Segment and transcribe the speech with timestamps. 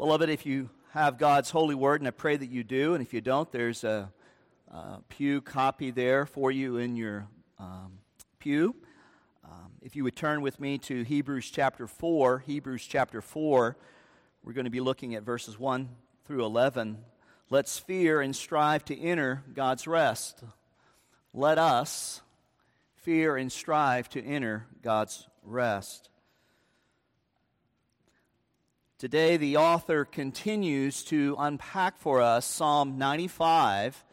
[0.00, 3.12] Beloved, if you have God's holy word, and I pray that you do, and if
[3.12, 4.10] you don't, there's a,
[4.70, 7.98] a pew copy there for you in your um,
[8.38, 8.74] pew.
[9.44, 13.76] Um, if you would turn with me to Hebrews chapter 4, Hebrews chapter 4,
[14.42, 15.90] we're going to be looking at verses 1
[16.24, 16.96] through 11.
[17.50, 20.42] Let's fear and strive to enter God's rest.
[21.34, 22.22] Let us
[22.94, 26.08] fear and strive to enter God's rest.
[29.00, 34.04] Today, the author continues to unpack for us Psalm 95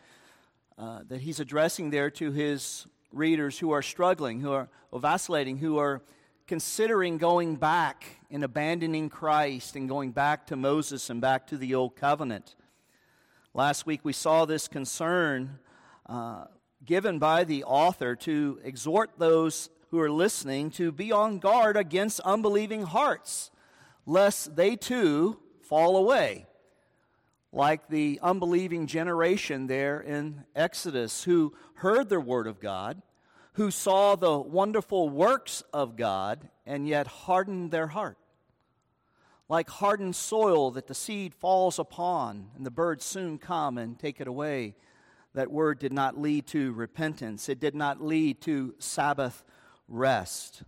[0.78, 5.78] uh, that he's addressing there to his readers who are struggling, who are vacillating, who
[5.78, 6.02] are
[6.48, 11.76] considering going back and abandoning Christ and going back to Moses and back to the
[11.76, 12.56] old covenant.
[13.54, 15.59] Last week we saw this concern
[16.06, 16.45] uh,
[16.86, 22.22] given by the author to exhort those who are listening to be on guard against
[22.22, 23.52] unbelieving hearts
[24.07, 26.47] lest they too fall away,
[27.52, 33.02] like the unbelieving generation there in Exodus who heard the word of God,
[33.53, 38.17] who saw the wonderful works of God, and yet hardened their heart.
[39.49, 44.21] Like hardened soil that the seed falls upon, and the birds soon come and take
[44.21, 44.75] it away.
[45.33, 49.44] That word did not lead to repentance, it did not lead to Sabbath
[49.88, 50.64] rest.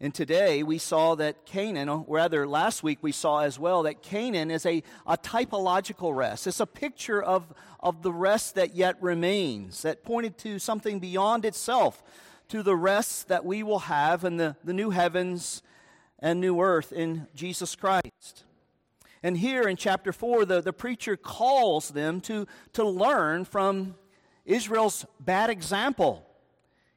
[0.00, 4.02] And today we saw that Canaan, or rather last week we saw as well, that
[4.02, 6.46] Canaan is a, a typological rest.
[6.46, 11.44] It's a picture of, of the rest that yet remains, that pointed to something beyond
[11.44, 12.02] itself,
[12.48, 15.62] to the rest that we will have in the, the new heavens
[16.18, 18.44] and new earth in Jesus Christ.
[19.22, 23.94] And here in chapter 4, the, the preacher calls them to, to learn from
[24.44, 26.26] Israel's bad example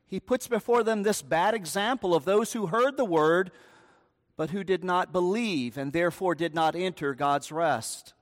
[0.07, 3.51] he puts before them this bad example of those who heard the word,
[4.37, 8.13] but who did not believe and therefore did not enter God's rest.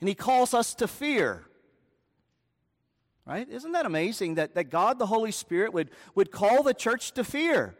[0.00, 1.44] And he calls us to fear.
[3.26, 3.46] Right?
[3.48, 7.24] Isn't that amazing that, that God the Holy Spirit would, would call the church to
[7.24, 7.74] fear?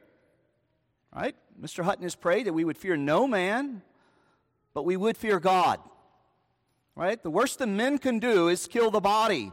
[1.15, 1.37] Right?
[1.59, 1.85] Mr.
[1.85, 3.81] Hutton has prayed that we would fear no man,
[4.75, 5.81] but we would fear God.
[6.95, 7.23] Right?
[7.23, 9.53] The worst that men can do is kill the body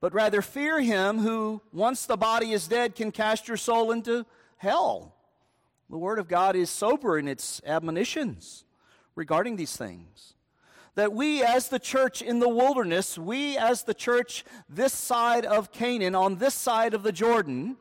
[0.00, 4.24] but rather fear him who, once the body is dead, can cast your soul into
[4.56, 5.14] hell.
[5.90, 8.64] The Word of God is sober in its admonitions
[9.14, 10.34] regarding these things.
[10.94, 15.72] That we, as the church in the wilderness, we, as the church this side of
[15.72, 17.76] Canaan, on this side of the Jordan,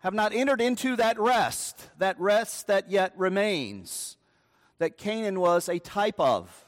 [0.00, 4.16] have not entered into that rest, that rest that yet remains,
[4.78, 6.66] that Canaan was a type of,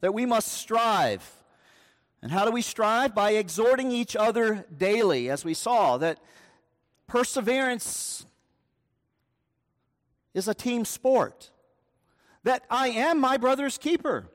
[0.00, 1.22] that we must strive
[2.26, 3.14] and how do we strive?
[3.14, 6.18] By exhorting each other daily, as we saw, that
[7.06, 8.26] perseverance
[10.34, 11.52] is a team sport,
[12.42, 14.28] that I am my brother's keeper,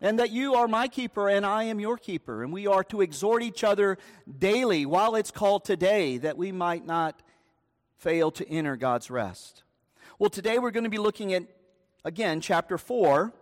[0.00, 2.42] and that you are my keeper and I am your keeper.
[2.42, 3.98] And we are to exhort each other
[4.38, 7.20] daily while it's called today, that we might not
[7.98, 9.64] fail to enter God's rest.
[10.18, 11.42] Well, today we're going to be looking at,
[12.06, 13.34] again, chapter 4,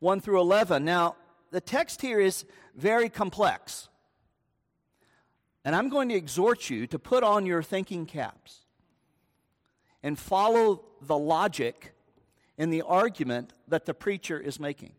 [0.00, 0.84] 1 through 11.
[0.84, 1.16] Now,
[1.52, 3.88] the text here is very complex.
[5.64, 8.60] And I'm going to exhort you to put on your thinking caps
[10.02, 11.94] and follow the logic
[12.58, 14.94] in the argument that the preacher is making.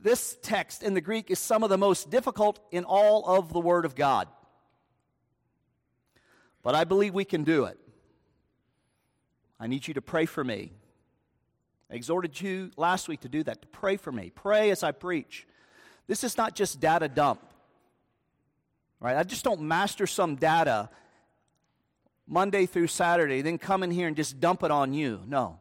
[0.00, 3.60] This text in the Greek is some of the most difficult in all of the
[3.60, 4.26] Word of God.
[6.62, 7.78] But I believe we can do it.
[9.60, 10.72] I need you to pray for me
[11.90, 14.30] I exhorted you last week to do that, to pray for me.
[14.30, 15.46] Pray as I preach.
[16.06, 17.40] This is not just data dump.
[19.00, 19.16] Right?
[19.16, 20.90] I just don't master some data
[22.26, 25.20] Monday through Saturday, then come in here and just dump it on you.
[25.26, 25.58] No.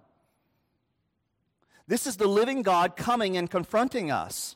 [1.87, 4.55] This is the living God coming and confronting us,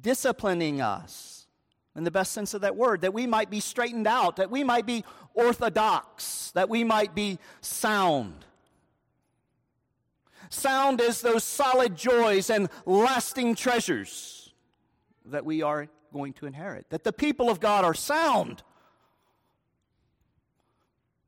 [0.00, 1.48] disciplining us
[1.96, 4.62] in the best sense of that word, that we might be straightened out, that we
[4.62, 5.04] might be
[5.34, 8.44] orthodox, that we might be sound
[10.50, 14.52] sound as those solid joys and lasting treasures
[15.24, 16.90] that we are going to inherit.
[16.90, 18.62] That the people of God are sound.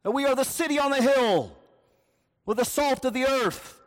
[0.03, 1.57] That we are the city on the hill
[2.45, 3.81] with the salt of the earth.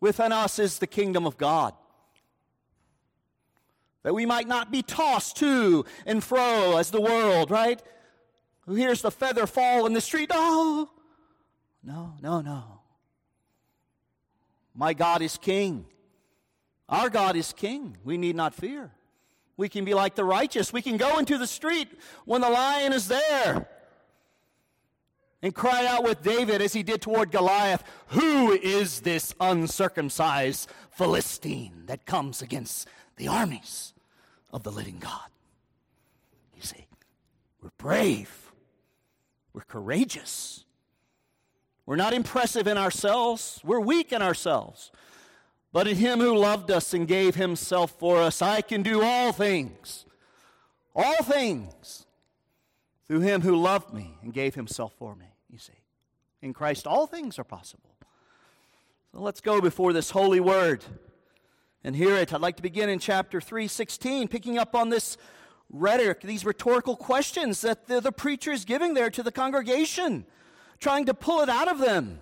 [0.00, 1.74] Within us is the kingdom of God.
[4.02, 7.82] That we might not be tossed to and fro as the world, right?
[8.66, 10.30] Who hears the feather fall in the street?
[10.30, 10.90] Oh,
[11.82, 12.73] no, no, no.
[14.74, 15.86] My God is king.
[16.88, 17.96] Our God is king.
[18.04, 18.90] We need not fear.
[19.56, 20.72] We can be like the righteous.
[20.72, 21.88] We can go into the street
[22.24, 23.68] when the lion is there
[25.42, 31.84] and cry out with David as he did toward Goliath Who is this uncircumcised Philistine
[31.86, 33.92] that comes against the armies
[34.52, 35.28] of the living God?
[36.56, 36.86] You see,
[37.62, 38.52] we're brave,
[39.52, 40.63] we're courageous.
[41.86, 44.90] We're not impressive in ourselves, we're weak in ourselves.
[45.72, 49.32] But in him who loved us and gave himself for us, I can do all
[49.32, 50.06] things,
[50.94, 52.06] all things,
[53.08, 55.72] through him who loved me and gave himself for me you see.
[56.42, 57.96] In Christ, all things are possible.
[59.12, 60.84] So let's go before this holy word
[61.84, 62.34] and hear it.
[62.34, 65.16] I'd like to begin in chapter 316, picking up on this
[65.70, 70.26] rhetoric, these rhetorical questions that the, the preacher is giving there to the congregation,
[70.84, 72.20] trying to pull it out of them.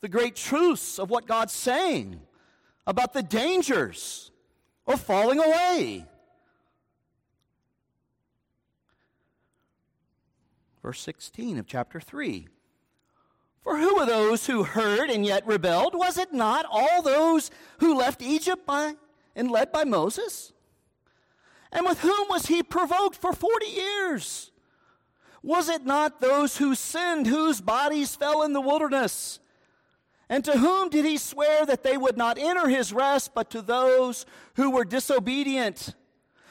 [0.00, 2.20] The great truths of what God's saying
[2.86, 4.30] about the dangers
[4.86, 6.06] of falling away.
[10.84, 12.46] verse 16 of chapter 3.
[13.62, 15.94] For who were those who heard and yet rebelled?
[15.94, 17.50] Was it not all those
[17.80, 18.94] who left Egypt by,
[19.34, 20.52] and led by Moses?
[21.72, 24.50] And with whom was he provoked for 40 years?
[25.42, 29.38] Was it not those who sinned, whose bodies fell in the wilderness?
[30.28, 33.62] And to whom did he swear that they would not enter his rest, but to
[33.62, 34.26] those
[34.56, 35.94] who were disobedient?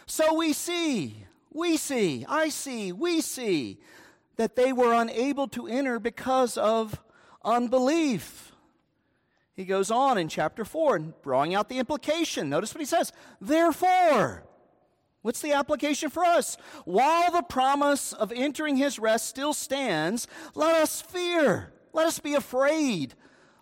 [0.07, 3.79] So we see, we see, I see, we see
[4.37, 6.99] that they were unable to enter because of
[7.43, 8.53] unbelief.
[9.53, 12.49] He goes on in chapter 4 and drawing out the implication.
[12.49, 13.11] Notice what he says.
[13.41, 14.46] Therefore,
[15.27, 16.55] what's the application for us?
[16.85, 20.25] While the promise of entering his rest still stands,
[20.55, 23.13] let us fear, let us be afraid,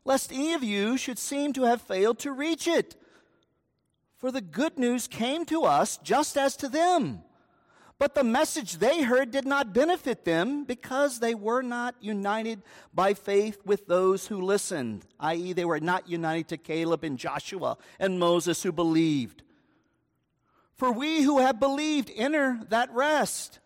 [0.06, 2.95] lest any of you should seem to have failed to reach it.
[4.15, 7.23] For the good news came to us just as to them.
[7.97, 12.62] But the message they heard did not benefit them because they were not united
[12.94, 17.77] by faith with those who listened, i.e., they were not united to Caleb and Joshua
[17.97, 19.41] and Moses who believed.
[20.75, 23.60] For we who have believed enter that rest.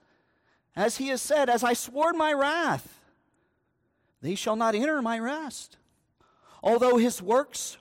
[0.75, 2.99] As he has said, As I swore my wrath,
[4.21, 5.77] they shall not enter my rest.
[6.61, 7.77] Although his works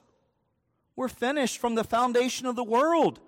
[0.96, 3.20] were finished from the foundation of the world.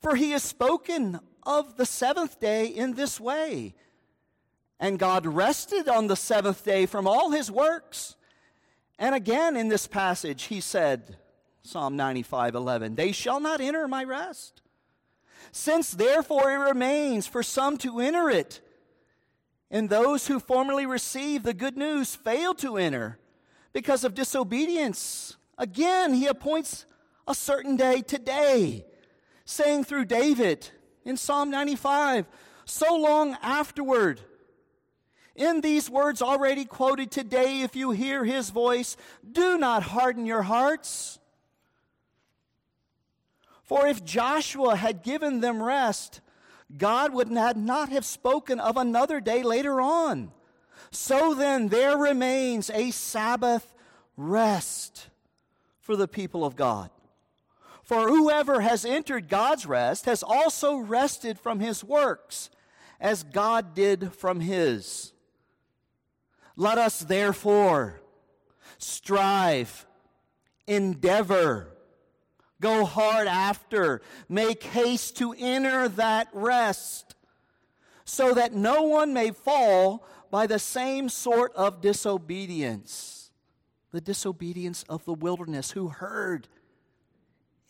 [0.00, 3.74] For he has spoken of the seventh day in this way.
[4.78, 8.14] And God rested on the seventh day from all his works.
[8.98, 11.16] And again in this passage, he said,
[11.62, 14.62] Psalm 95 11, They shall not enter my rest.
[15.52, 18.60] Since therefore it remains for some to enter it,
[19.70, 23.18] and those who formerly received the good news fail to enter
[23.72, 26.86] because of disobedience, again he appoints
[27.26, 28.86] a certain day today,
[29.44, 30.70] saying through David,
[31.04, 32.26] in Psalm 95,
[32.64, 34.20] so long afterward.
[35.34, 38.96] In these words already quoted today, if you hear his voice,
[39.30, 41.18] do not harden your hearts.
[43.68, 46.22] For if Joshua had given them rest,
[46.74, 50.32] God would not have spoken of another day later on.
[50.90, 53.74] So then, there remains a Sabbath
[54.16, 55.08] rest
[55.80, 56.88] for the people of God.
[57.84, 62.48] For whoever has entered God's rest has also rested from his works,
[62.98, 65.12] as God did from his.
[66.56, 68.00] Let us therefore
[68.78, 69.86] strive,
[70.66, 71.74] endeavor,
[72.60, 77.14] go hard after, make haste to enter that rest,
[78.04, 83.30] so that no one may fall by the same sort of disobedience.
[83.90, 86.48] The disobedience of the wilderness, who heard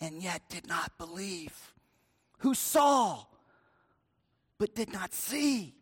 [0.00, 1.75] and yet did not believe,
[2.38, 3.25] who saw
[4.59, 5.75] but did not see.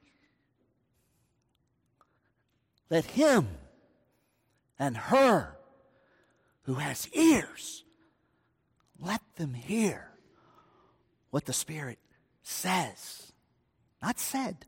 [2.91, 3.49] Let him
[4.79, 5.57] and her
[6.63, 7.85] who has ears,
[9.01, 10.11] let them hear
[11.31, 11.99] what the Spirit
[12.43, 13.33] says.
[14.03, 14.67] Not said,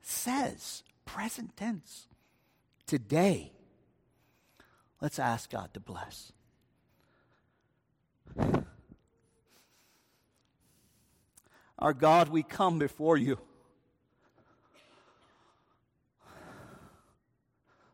[0.00, 2.06] says, present tense.
[2.86, 3.52] Today,
[5.00, 6.32] let's ask God to bless.
[11.78, 13.38] Our God, we come before you.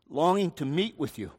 [0.09, 1.31] Longing to meet with you.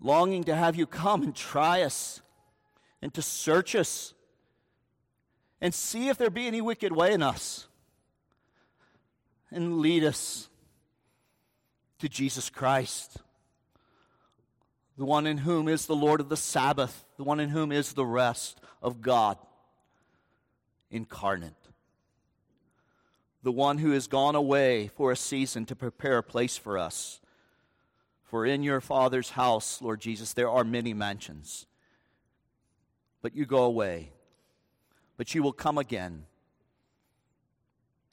[0.00, 2.22] Longing to have you come and try us
[3.02, 4.14] and to search us
[5.60, 7.68] and see if there be any wicked way in us
[9.50, 10.48] and lead us
[11.98, 13.18] to Jesus Christ
[15.00, 17.94] the one in whom is the Lord of the Sabbath, the one in whom is
[17.94, 19.38] the rest of God
[20.90, 21.54] incarnate.
[23.42, 27.19] the one who has gone away for a season to prepare a place for us.
[28.30, 31.66] For in your Father's house, Lord Jesus, there are many mansions.
[33.22, 34.12] But you go away.
[35.16, 36.26] But you will come again.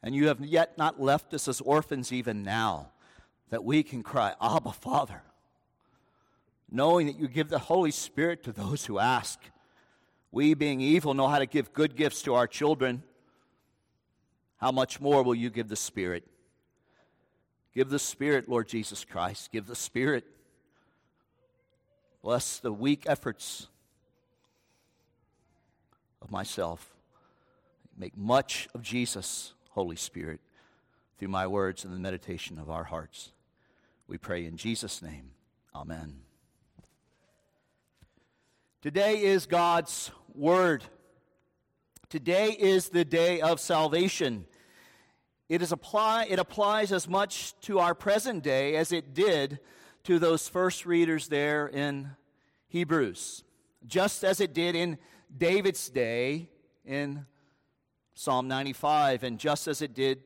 [0.02, 2.90] And you have yet not left us as orphans even now,
[3.52, 5.22] that we can cry, Abba, Father,
[6.72, 9.40] knowing that you give the Holy Spirit to those who ask.
[10.32, 13.04] We, being evil, know how to give good gifts to our children.
[14.58, 16.24] How much more will you give the Spirit?
[17.78, 19.52] Give the Spirit, Lord Jesus Christ.
[19.52, 20.26] Give the Spirit.
[22.24, 23.68] Bless the weak efforts
[26.20, 26.96] of myself.
[27.96, 30.40] Make much of Jesus, Holy Spirit,
[31.20, 33.32] through my words and the meditation of our hearts.
[34.08, 35.30] We pray in Jesus' name.
[35.76, 36.22] Amen.
[38.82, 40.84] Today is God's Word.
[42.10, 44.48] Today is the day of salvation.
[45.50, 49.60] It, is apply, it applies as much to our present day as it did
[50.04, 52.12] to those first readers there in
[52.68, 53.46] Hebrews,
[53.86, 54.98] just as it did in
[55.36, 56.50] David's day
[56.84, 57.26] in
[58.14, 60.22] Psalm 95, and just as it did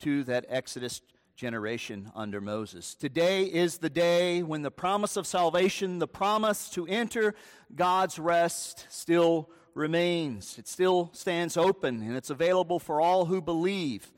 [0.00, 1.00] to that Exodus
[1.34, 2.94] generation under Moses.
[2.94, 7.34] Today is the day when the promise of salvation, the promise to enter
[7.74, 10.56] God's rest, still remains.
[10.58, 14.12] It still stands open and it's available for all who believe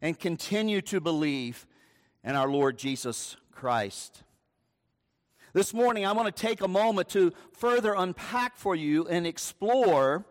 [0.00, 1.66] and continue to believe
[2.24, 4.22] in our Lord Jesus Christ.
[5.52, 10.26] This morning, I want to take a moment to further unpack for you and explore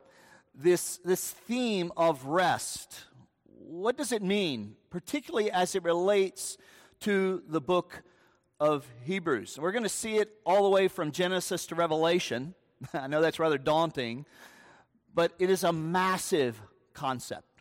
[0.54, 3.06] this, this theme of rest.
[3.46, 6.58] What does it mean, particularly as it relates
[7.02, 8.04] to the book
[8.60, 9.58] of Hebrews?
[9.60, 12.54] We're going to see it all the way from Genesis to Revelation.
[12.94, 14.26] I know that's rather daunting,
[15.14, 16.62] but it is a massive
[16.94, 17.57] concept.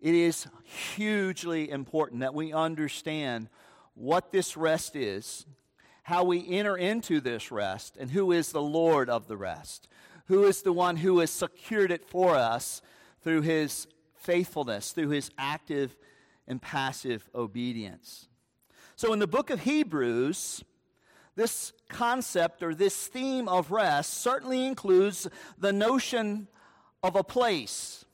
[0.00, 0.46] It is
[0.94, 3.48] hugely important that we understand
[3.94, 5.44] what this rest is,
[6.04, 9.88] how we enter into this rest, and who is the Lord of the rest,
[10.26, 12.80] who is the one who has secured it for us
[13.22, 15.96] through his faithfulness, through his active
[16.46, 18.28] and passive obedience.
[18.94, 20.64] So, in the book of Hebrews,
[21.34, 25.28] this concept or this theme of rest certainly includes
[25.58, 26.48] the notion
[27.02, 28.04] of a place.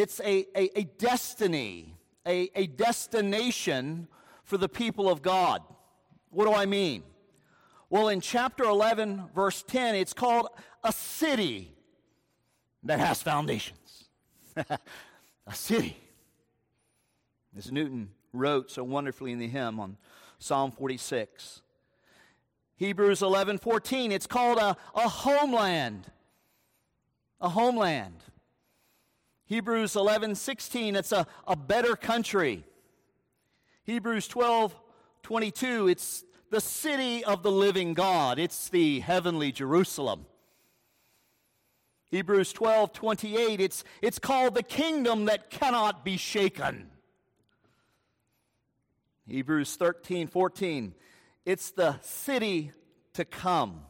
[0.00, 1.94] It's a, a, a destiny,
[2.26, 4.08] a, a destination
[4.44, 5.60] for the people of God.
[6.30, 7.02] What do I mean?
[7.90, 10.48] Well, in chapter 11, verse 10, it's called
[10.82, 11.74] a city
[12.84, 14.08] that has foundations.
[14.56, 14.78] a
[15.52, 15.98] city.
[17.54, 19.98] As Newton wrote so wonderfully in the hymn on
[20.38, 21.60] Psalm 46.
[22.76, 26.10] Hebrews 11, 14, it's called a, a homeland
[27.40, 28.22] a homeland.
[29.50, 32.62] Hebrews 11, 16, it's a, a better country.
[33.82, 34.80] Hebrews 12,
[35.24, 38.38] 22, it's the city of the living God.
[38.38, 40.26] It's the heavenly Jerusalem.
[42.12, 46.88] Hebrews 12, 28, it's, it's called the kingdom that cannot be shaken.
[49.26, 50.94] Hebrews 13, 14,
[51.44, 52.70] it's the city
[53.14, 53.80] to come.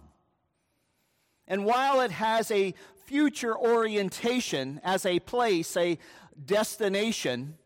[1.46, 2.72] And while it has a
[3.10, 5.98] future orientation as a place, a
[6.44, 7.58] destination,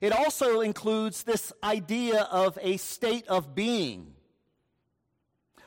[0.00, 4.14] it also includes this idea of a state of being.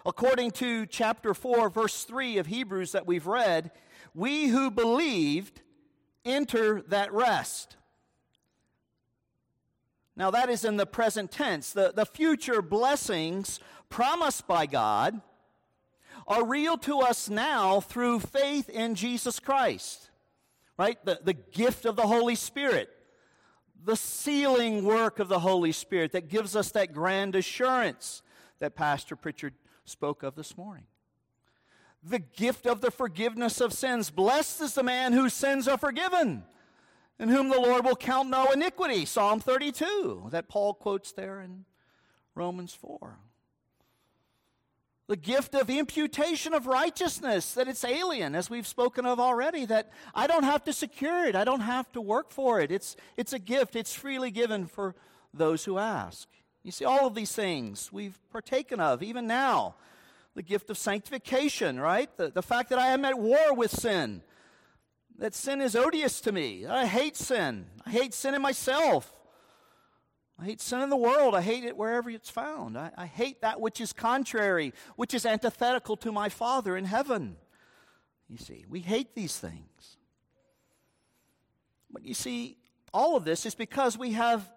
[0.05, 3.71] According to chapter 4, verse 3 of Hebrews that we've read,
[4.15, 5.59] we who believed
[6.23, 7.75] enter that rest.
[10.15, 11.73] Now, that is in the present tense.
[11.73, 15.21] The, the future blessings promised by God
[16.27, 20.09] are real to us now through faith in Jesus Christ,
[20.77, 21.03] right?
[21.05, 22.89] The, the gift of the Holy Spirit,
[23.83, 28.21] the sealing work of the Holy Spirit that gives us that grand assurance
[28.59, 29.53] that Pastor Pritchard
[29.85, 30.85] spoke of this morning.
[32.03, 34.09] The gift of the forgiveness of sins.
[34.09, 36.43] Blessed is the man whose sins are forgiven,
[37.19, 39.05] in whom the Lord will count no iniquity.
[39.05, 41.65] Psalm 32, that Paul quotes there in
[42.35, 43.17] Romans 4
[45.07, 49.89] the gift of imputation of righteousness, that it's alien, as we've spoken of already, that
[50.13, 52.71] I don't have to secure it, I don't have to work for it.
[52.71, 54.95] It's, it's a gift, it's freely given for
[55.33, 56.27] those who ask.
[56.61, 59.75] You see, all of these things we've partaken of, even now.
[60.35, 62.15] The gift of sanctification, right?
[62.17, 64.21] The, the fact that I am at war with sin,
[65.17, 66.65] that sin is odious to me.
[66.65, 67.65] I hate sin.
[67.85, 69.16] I hate sin in myself.
[70.39, 71.33] I hate sin in the world.
[71.33, 72.77] I hate it wherever it's found.
[72.77, 77.37] I, I, hate that which is contrary, which is antithetical to my Father in heaven.
[78.29, 79.97] You see, we hate these things.
[81.89, 82.57] But you see,
[82.93, 84.53] all of this is because we have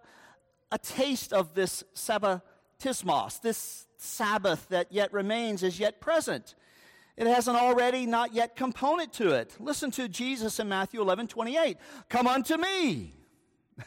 [0.71, 6.55] a taste of this sabbatismos, this Sabbath that yet remains, is yet present.
[7.17, 9.55] It has an already not yet component to it.
[9.59, 11.77] Listen to Jesus in Matthew 11 28.
[12.09, 13.13] Come unto me,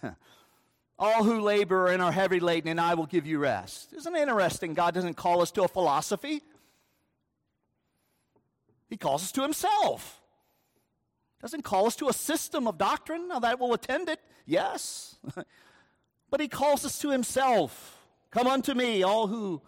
[0.98, 3.92] all who labor and are heavy laden, and I will give you rest.
[3.92, 4.74] Isn't it interesting?
[4.74, 6.42] God doesn't call us to a philosophy,
[8.88, 10.20] He calls us to Himself.
[11.42, 13.28] Doesn't call us to a system of doctrine.
[13.28, 15.16] Now, that will attend it, yes.
[16.30, 18.06] but He calls us to Himself.
[18.30, 19.60] Come unto me, all who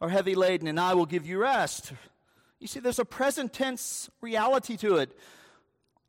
[0.00, 1.92] are heavy laden, and I will give you rest.
[2.58, 5.16] You see, there's a present tense reality to it.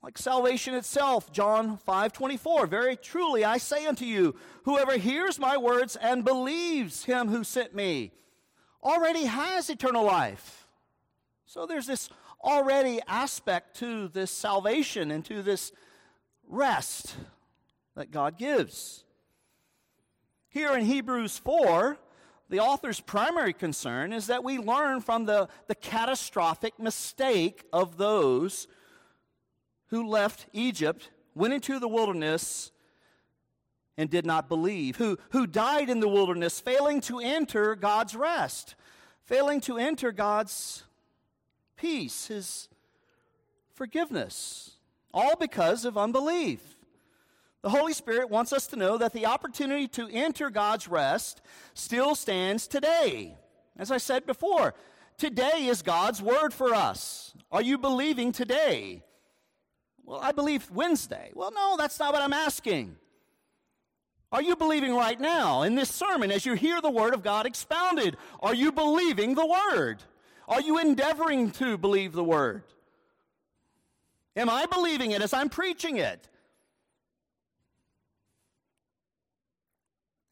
[0.05, 2.67] Like salvation itself, John 5 24.
[2.67, 7.73] Very truly, I say unto you, whoever hears my words and believes him who sent
[7.73, 8.11] me
[8.83, 10.67] already has eternal life.
[11.47, 12.09] So there's this
[12.43, 15.71] already aspect to this salvation and to this
[16.47, 17.15] rest
[17.95, 19.05] that God gives.
[20.49, 21.97] Here in Hebrews 4,
[22.49, 28.67] the author's primary concern is that we learn from the, the catastrophic mistake of those
[29.87, 32.71] who left Egypt, went into the wilderness,
[33.97, 38.75] and did not believe, who, who died in the wilderness, failing to enter God's rest,
[39.23, 40.83] failing to enter God's
[41.77, 42.67] peace, His
[43.73, 44.71] forgiveness,
[45.13, 46.75] all because of unbelief.
[47.61, 51.41] The Holy Spirit wants us to know that the opportunity to enter God's rest
[51.73, 53.35] still stands today.
[53.77, 54.75] As I said before,
[55.17, 57.33] today is God's word for us.
[57.51, 59.03] Are you believing today?
[60.05, 61.31] Well, I believe Wednesday.
[61.33, 62.95] Well, no, that's not what I'm asking.
[64.31, 67.45] Are you believing right now in this sermon as you hear the word of God
[67.45, 68.17] expounded?
[68.41, 70.03] Are you believing the word?
[70.47, 72.63] Are you endeavoring to believe the word?
[74.35, 76.27] Am I believing it as I'm preaching it?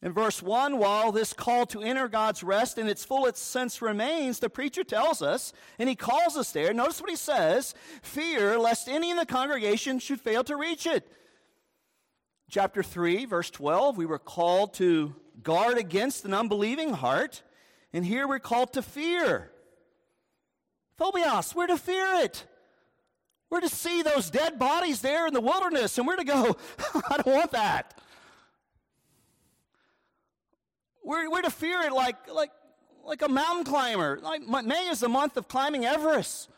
[0.03, 4.39] In verse 1, while this call to enter God's rest in its fullest sense remains,
[4.39, 8.89] the preacher tells us, and he calls us there, notice what he says fear lest
[8.89, 11.09] any in the congregation should fail to reach it.
[12.49, 17.41] Chapter 3, verse 12, we were called to guard against an unbelieving heart,
[17.93, 19.51] and here we're called to fear.
[20.99, 22.45] Phobios, we're to fear it.
[23.49, 26.57] We're to see those dead bodies there in the wilderness, and we're to go,
[27.09, 28.01] I don't want that.
[31.03, 32.51] We're, we're to fear it like, like,
[33.03, 34.19] like a mountain climber.
[34.21, 36.49] Like May is the month of climbing Everest.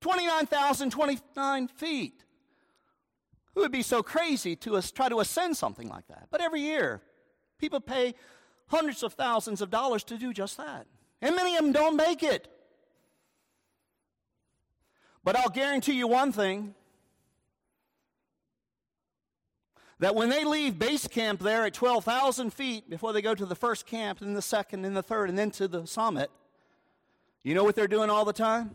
[0.00, 2.24] 29,029 feet.
[3.54, 6.28] Who would be so crazy to us, try to ascend something like that?
[6.30, 7.02] But every year,
[7.58, 8.14] people pay
[8.68, 10.86] hundreds of thousands of dollars to do just that.
[11.20, 12.48] And many of them don't make it.
[15.22, 16.74] But I'll guarantee you one thing
[20.02, 23.54] that when they leave base camp there at 12,000 feet before they go to the
[23.54, 26.28] first camp, and the second, and the third, and then to the summit,
[27.44, 28.74] you know what they're doing all the time?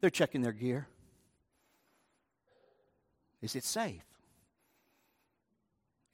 [0.00, 0.86] They're checking their gear.
[3.42, 4.04] Is it safe?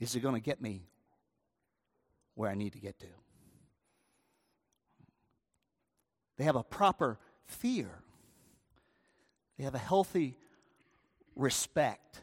[0.01, 0.81] Is it going to get me
[2.35, 3.07] where I need to get to?
[6.39, 7.91] They have a proper fear,
[9.59, 10.39] they have a healthy
[11.37, 12.23] respect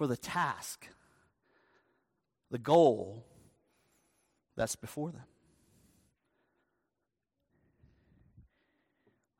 [0.00, 0.88] for the task,
[2.50, 3.22] the goal
[4.56, 5.26] that's before them.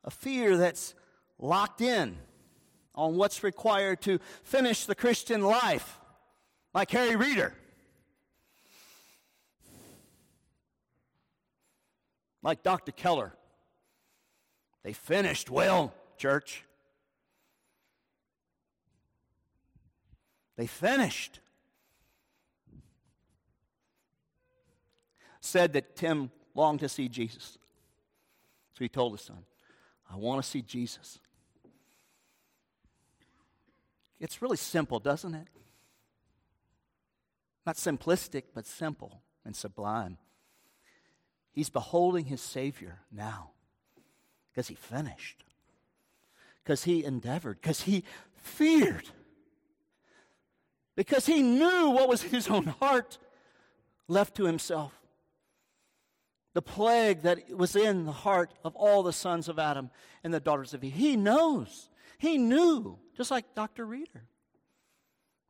[0.03, 0.93] A fear that's
[1.39, 2.15] locked in
[2.93, 5.99] on what's required to finish the Christian life,
[6.75, 7.55] like Harry Reeder.
[12.43, 12.91] Like Dr.
[12.91, 13.33] Keller.
[14.83, 16.65] They finished well, church.
[20.61, 21.39] They finished.
[25.39, 27.57] Said that Tim longed to see Jesus.
[28.73, 29.39] So he told his son,
[30.07, 31.17] I want to see Jesus.
[34.19, 35.47] It's really simple, doesn't it?
[37.65, 40.19] Not simplistic, but simple and sublime.
[41.53, 43.49] He's beholding his Savior now
[44.51, 45.43] because he finished,
[46.63, 48.03] because he endeavored, because he
[48.35, 49.09] feared
[51.01, 53.17] because he knew what was in his own heart
[54.07, 54.93] left to himself.
[56.53, 59.89] The plague that was in the heart of all the sons of Adam
[60.23, 60.93] and the daughters of Eve.
[60.93, 61.89] He knows.
[62.19, 63.83] He knew, just like Dr.
[63.83, 64.25] Reeder.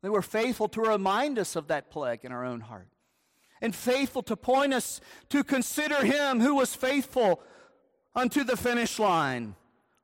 [0.02, 2.88] They were faithful to remind us of that plague in our own heart
[3.62, 7.42] and faithful to point us to consider him who was faithful
[8.16, 9.56] unto the finish line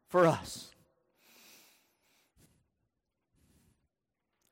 [0.10, 0.76] for us.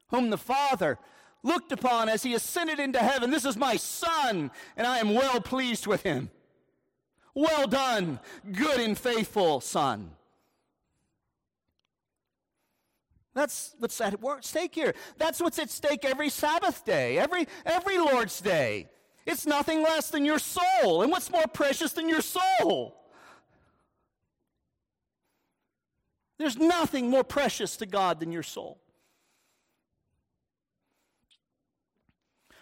[0.09, 0.97] Whom the Father
[1.43, 3.31] looked upon as he ascended into heaven.
[3.31, 6.29] This is my Son, and I am well pleased with him.
[7.33, 8.19] Well done,
[8.51, 10.11] good and faithful Son.
[13.33, 14.95] That's what's at stake here.
[15.17, 18.87] That's what's at stake every Sabbath day, every, every Lord's day.
[19.25, 21.01] It's nothing less than your soul.
[21.01, 22.95] And what's more precious than your soul?
[26.37, 28.79] There's nothing more precious to God than your soul.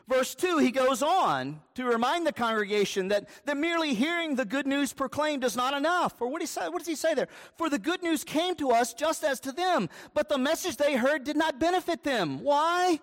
[0.07, 4.67] Verse 2, he goes on to remind the congregation that, that merely hearing the good
[4.67, 6.21] news proclaimed is not enough.
[6.21, 7.29] Or what, he say, what does he say there?
[7.57, 10.95] For the good news came to us just as to them, but the message they
[10.95, 12.43] heard did not benefit them.
[12.43, 12.99] Why?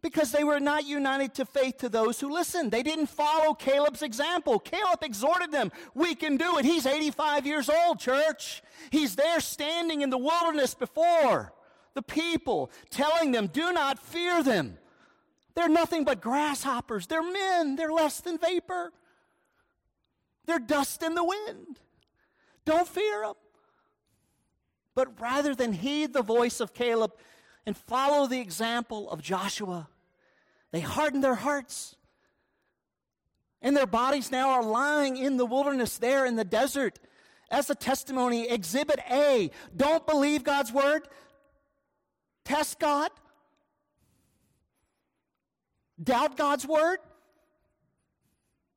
[0.00, 2.70] Because they were not united to faith to those who listened.
[2.70, 4.58] They didn't follow Caleb's example.
[4.60, 6.64] Caleb exhorted them, We can do it.
[6.64, 8.62] He's 85 years old, church.
[8.90, 11.52] He's there standing in the wilderness before
[11.92, 14.78] the people, telling them, Do not fear them.
[15.58, 17.08] They're nothing but grasshoppers.
[17.08, 17.74] They're men.
[17.74, 18.92] They're less than vapor.
[20.46, 21.80] They're dust in the wind.
[22.64, 23.34] Don't fear them.
[24.94, 27.10] But rather than heed the voice of Caleb
[27.66, 29.88] and follow the example of Joshua,
[30.70, 31.96] they hardened their hearts.
[33.60, 37.00] And their bodies now are lying in the wilderness there in the desert
[37.50, 38.48] as a testimony.
[38.48, 41.08] Exhibit A don't believe God's word,
[42.44, 43.10] test God,
[46.02, 46.98] doubt God's word?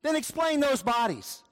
[0.02, 1.42] Then explain those bodies.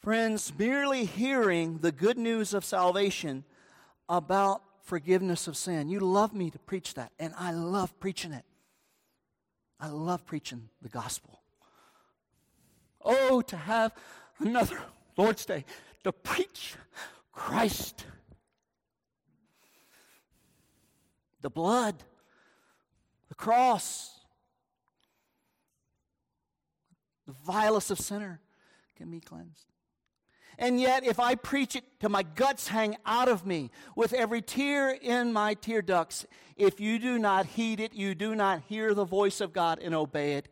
[0.00, 3.44] Friends, merely hearing the good news of salvation
[4.08, 5.88] about forgiveness of sin.
[5.88, 8.44] You love me to preach that, and I love preaching it.
[9.80, 11.40] I love preaching the gospel.
[13.02, 13.92] Oh, to have
[14.38, 14.78] another
[15.16, 15.64] Lord's Day
[16.04, 16.74] to preach
[17.32, 18.06] Christ
[21.44, 21.94] the blood,
[23.28, 24.18] the cross,
[27.26, 28.40] the vilest of sinner
[28.96, 29.66] can be cleansed.
[30.58, 34.40] And yet, if I preach it till my guts hang out of me, with every
[34.40, 36.24] tear in my tear ducts,
[36.56, 39.94] if you do not heed it, you do not hear the voice of God and
[39.94, 40.48] obey it,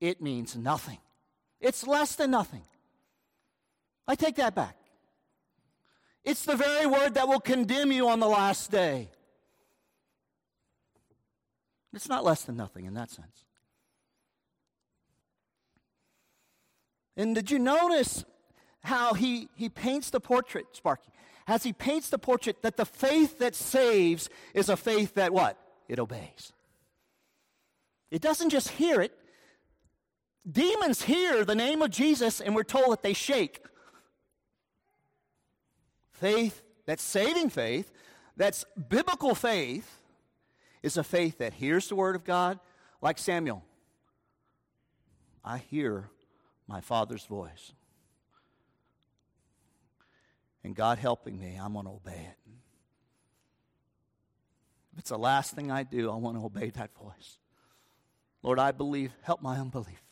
[0.00, 0.98] it means nothing.
[1.60, 2.62] It's less than nothing.
[4.08, 4.74] I take that back.
[6.24, 9.10] It's the very word that will condemn you on the last day.
[11.94, 13.44] It's not less than nothing in that sense.
[17.16, 18.24] And did you notice
[18.82, 21.10] how he, he paints the portrait, Sparky?
[21.46, 25.58] As he paints the portrait, that the faith that saves is a faith that what?
[25.88, 26.52] It obeys.
[28.10, 29.12] It doesn't just hear it.
[30.50, 33.60] Demons hear the name of Jesus, and we're told that they shake.
[36.12, 37.92] Faith, that's saving faith,
[38.36, 40.01] that's biblical faith,
[40.82, 42.58] is a faith that hears the word of God,
[43.00, 43.64] like Samuel.
[45.44, 46.08] I hear
[46.66, 47.72] my Father's voice.
[50.64, 52.36] And God helping me, I'm going to obey it.
[54.92, 57.38] If it's the last thing I do, I want to obey that voice.
[58.42, 60.02] Lord, I believe, help my unbelief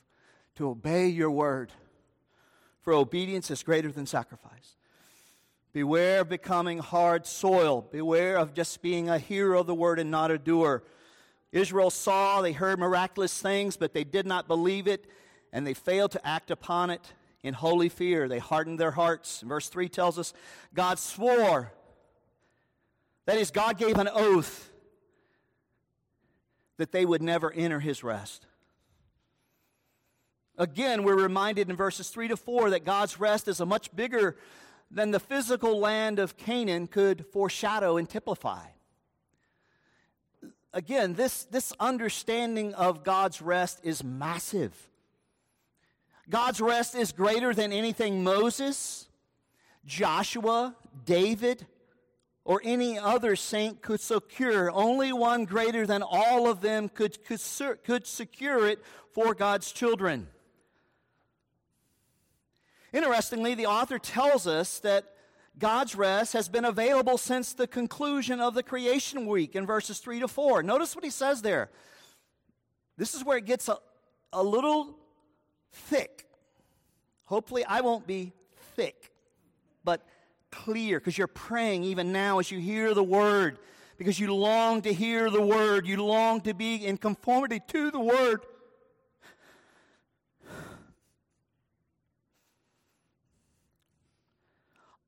[0.56, 1.72] to obey your word.
[2.80, 4.76] For obedience is greater than sacrifice.
[5.72, 7.86] Beware of becoming hard soil.
[7.92, 10.82] Beware of just being a hearer of the word and not a doer.
[11.52, 15.06] Israel saw, they heard miraculous things, but they did not believe it,
[15.52, 18.28] and they failed to act upon it in holy fear.
[18.28, 19.40] They hardened their hearts.
[19.40, 20.32] Verse 3 tells us
[20.74, 21.72] God swore,
[23.26, 24.70] that is, God gave an oath
[26.78, 28.46] that they would never enter his rest.
[30.56, 34.36] Again, we're reminded in verses 3 to 4 that God's rest is a much bigger
[34.90, 38.66] than the physical land of Canaan could foreshadow and typify.
[40.72, 44.74] Again, this, this understanding of God's rest is massive.
[46.28, 49.08] God's rest is greater than anything Moses,
[49.84, 51.66] Joshua, David,
[52.44, 54.70] or any other saint could secure.
[54.70, 57.40] Only one greater than all of them could, could,
[57.84, 60.28] could secure it for God's children.
[62.92, 65.04] Interestingly, the author tells us that
[65.58, 70.20] God's rest has been available since the conclusion of the creation week in verses 3
[70.20, 70.62] to 4.
[70.62, 71.70] Notice what he says there.
[72.96, 73.78] This is where it gets a,
[74.32, 74.96] a little
[75.72, 76.26] thick.
[77.24, 78.32] Hopefully, I won't be
[78.74, 79.12] thick,
[79.84, 80.04] but
[80.50, 83.58] clear because you're praying even now as you hear the word,
[83.98, 88.00] because you long to hear the word, you long to be in conformity to the
[88.00, 88.40] word.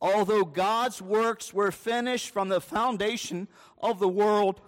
[0.02, 3.46] Although God's works were finished from the foundation
[3.80, 4.60] of the world,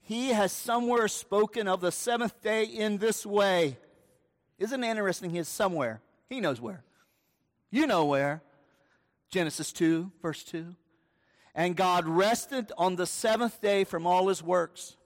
[0.00, 3.76] he has somewhere spoken of the seventh day in this way.
[4.58, 5.30] Isn't it interesting?
[5.30, 6.00] He is somewhere.
[6.28, 6.84] He knows where.
[7.70, 8.42] You know where.
[9.28, 10.76] Genesis 2, verse 2.
[11.56, 14.96] And God rested on the seventh day from all his works.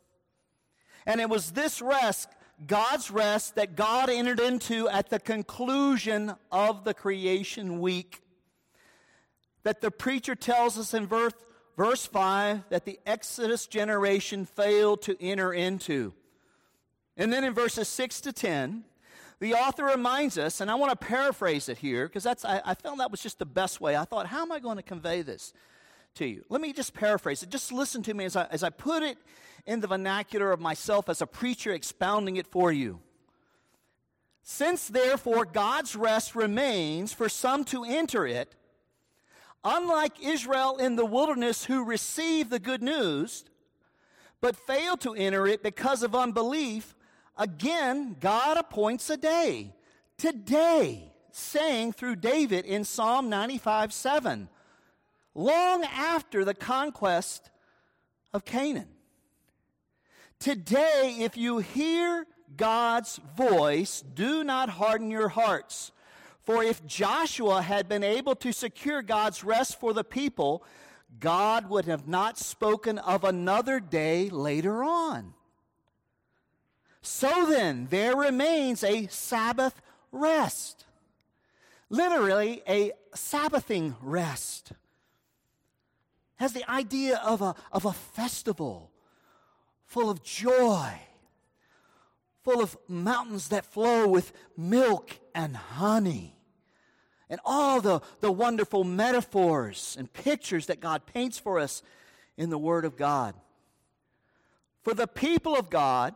[1.06, 2.28] And it was this rest
[2.66, 8.20] God's rest that God entered into at the conclusion of the creation week.
[9.64, 11.32] That the preacher tells us in verse,
[11.76, 16.12] verse 5 that the Exodus generation failed to enter into.
[17.16, 18.84] And then in verses 6 to 10,
[19.40, 22.74] the author reminds us, and I want to paraphrase it here because that's I, I
[22.74, 23.96] found that was just the best way.
[23.96, 25.52] I thought, how am I going to convey this
[26.14, 26.44] to you?
[26.48, 27.50] Let me just paraphrase it.
[27.50, 29.18] Just listen to me as I, as I put it
[29.66, 33.00] in the vernacular of myself as a preacher expounding it for you.
[34.42, 38.54] Since therefore God's rest remains for some to enter it,
[39.64, 43.44] unlike Israel in the wilderness who received the good news
[44.42, 46.94] but failed to enter it because of unbelief,
[47.38, 49.74] again God appoints a day,
[50.18, 54.50] today, saying through David in Psalm 95 7,
[55.34, 57.50] long after the conquest
[58.32, 58.88] of Canaan.
[60.38, 65.92] Today, if you hear God's voice, do not harden your hearts.
[66.42, 70.62] For if Joshua had been able to secure God's rest for the people,
[71.18, 75.34] God would have not spoken of another day later on.
[77.00, 79.80] So then, there remains a Sabbath
[80.12, 80.84] rest.
[81.88, 84.72] Literally, a Sabbathing rest.
[86.36, 88.90] Has the idea of a, of a festival
[89.86, 90.90] full of joy,
[92.42, 96.36] full of mountains that flow with milk and honey,
[97.30, 101.82] and all the, the wonderful metaphors and pictures that God paints for us
[102.36, 103.34] in the Word of God.
[104.82, 106.14] For the people of God,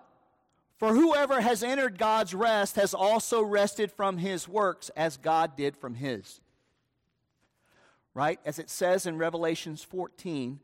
[0.77, 5.77] for whoever has entered God's rest has also rested from his works as God did
[5.77, 6.41] from his.
[8.15, 8.41] Right?
[8.45, 10.61] As it says in Revelations 14,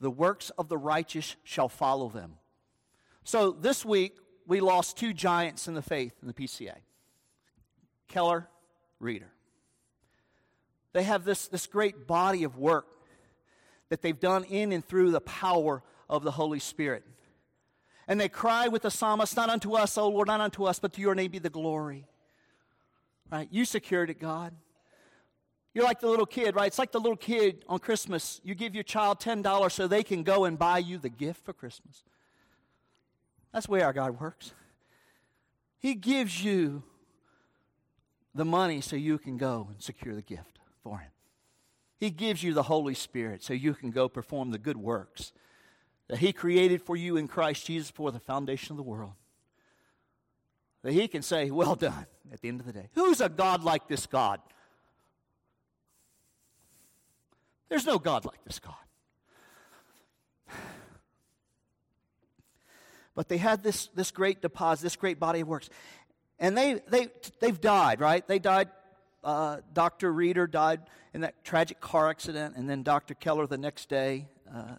[0.00, 2.34] the works of the righteous shall follow them.
[3.24, 6.76] So this week, we lost two giants in the faith in the PCA
[8.08, 8.48] Keller,
[8.98, 9.30] Reeder.
[10.94, 12.86] They have this, this great body of work
[13.90, 17.04] that they've done in and through the power of the Holy Spirit.
[18.06, 20.94] And they cry with the psalmist, Not unto us, O Lord, not unto us, but
[20.94, 22.06] to your name be the glory.
[23.30, 23.48] Right?
[23.50, 24.54] You secured it, God.
[25.74, 26.66] You're like the little kid, right?
[26.66, 28.40] It's like the little kid on Christmas.
[28.42, 31.52] You give your child $10 so they can go and buy you the gift for
[31.52, 32.02] Christmas.
[33.52, 34.52] That's the way our God works.
[35.78, 36.82] He gives you
[38.34, 41.10] the money so you can go and secure the gift for Him.
[41.98, 45.32] He gives you the Holy Spirit so you can go perform the good works
[46.08, 49.14] that He created for you in Christ Jesus for the foundation of the world.
[50.82, 52.88] That He can say, Well done, at the end of the day.
[52.94, 54.40] Who's a God like this God?
[57.68, 58.74] There's no God like this God.
[63.14, 65.68] But they had this, this great deposit, this great body of works.
[66.38, 67.08] And they, they,
[67.40, 68.24] they've died, right?
[68.24, 68.68] They died.
[69.24, 70.12] Uh, Dr.
[70.12, 73.14] Reeder died in that tragic car accident, and then Dr.
[73.14, 74.28] Keller the next day.
[74.54, 74.76] Uh,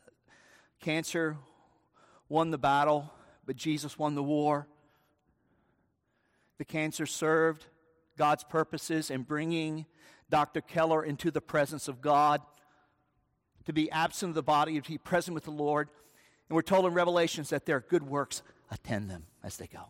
[0.79, 1.35] cancer
[2.29, 3.11] won the battle,
[3.45, 4.67] but Jesus won the war.
[6.59, 7.65] The cancer served
[8.17, 9.85] God's purposes in bringing
[10.29, 10.61] Dr.
[10.61, 12.41] Keller into the presence of God.
[13.69, 15.89] To be absent of the body, to be present with the Lord.
[16.49, 19.81] And we're told in Revelations that their good works attend them as they go.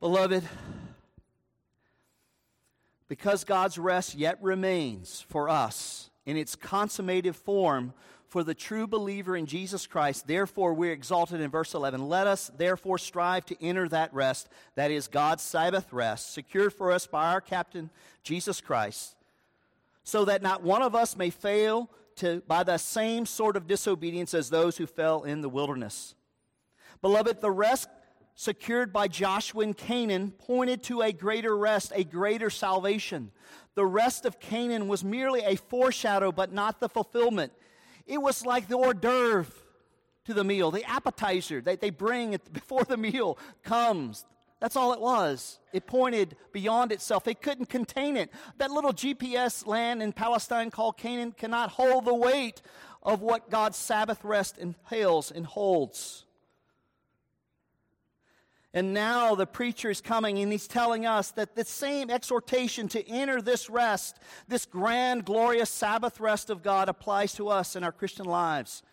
[0.00, 0.42] Beloved,
[3.06, 7.94] because God's rest yet remains for us in its consummated form
[8.28, 12.08] for the true believer in Jesus Christ, therefore we're exalted in verse 11.
[12.08, 16.92] Let us therefore strive to enter that rest, that is God's Sabbath rest, secured for
[16.92, 17.90] us by our captain,
[18.22, 19.14] Jesus Christ
[20.08, 24.32] so that not one of us may fail to, by the same sort of disobedience
[24.32, 26.14] as those who fell in the wilderness.
[27.02, 27.90] Beloved, the rest
[28.34, 33.32] secured by Joshua in Canaan pointed to a greater rest, a greater salvation.
[33.74, 37.52] The rest of Canaan was merely a foreshadow, but not the fulfillment.
[38.08, 39.52] It was like the hors d'oeuvre
[40.24, 44.24] to the meal, the appetizer that they bring before the meal comes.
[44.60, 45.60] That's all it was.
[45.72, 47.28] It pointed beyond itself.
[47.28, 48.30] It couldn't contain it.
[48.56, 52.60] That little GPS land in Palestine called Canaan cannot hold the weight
[53.02, 56.24] of what God's Sabbath rest entails and holds.
[58.78, 63.04] And now the preacher is coming and he's telling us that the same exhortation to
[63.08, 67.90] enter this rest, this grand, glorious Sabbath rest of God, applies to us in our
[67.90, 68.84] Christian lives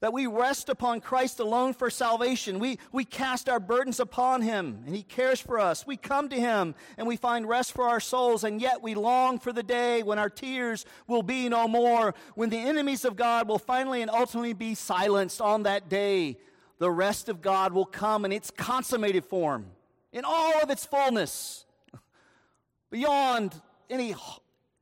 [0.00, 2.58] that we rest upon Christ alone for salvation.
[2.58, 5.86] We, we cast our burdens upon Him, and He cares for us.
[5.86, 9.38] We come to Him, and we find rest for our souls, and yet we long
[9.38, 13.48] for the day when our tears will be no more, when the enemies of God
[13.48, 16.36] will finally and ultimately be silenced on that day.
[16.78, 19.66] The rest of God will come in its consummated form,
[20.12, 21.64] in all of its fullness,
[22.90, 24.14] beyond any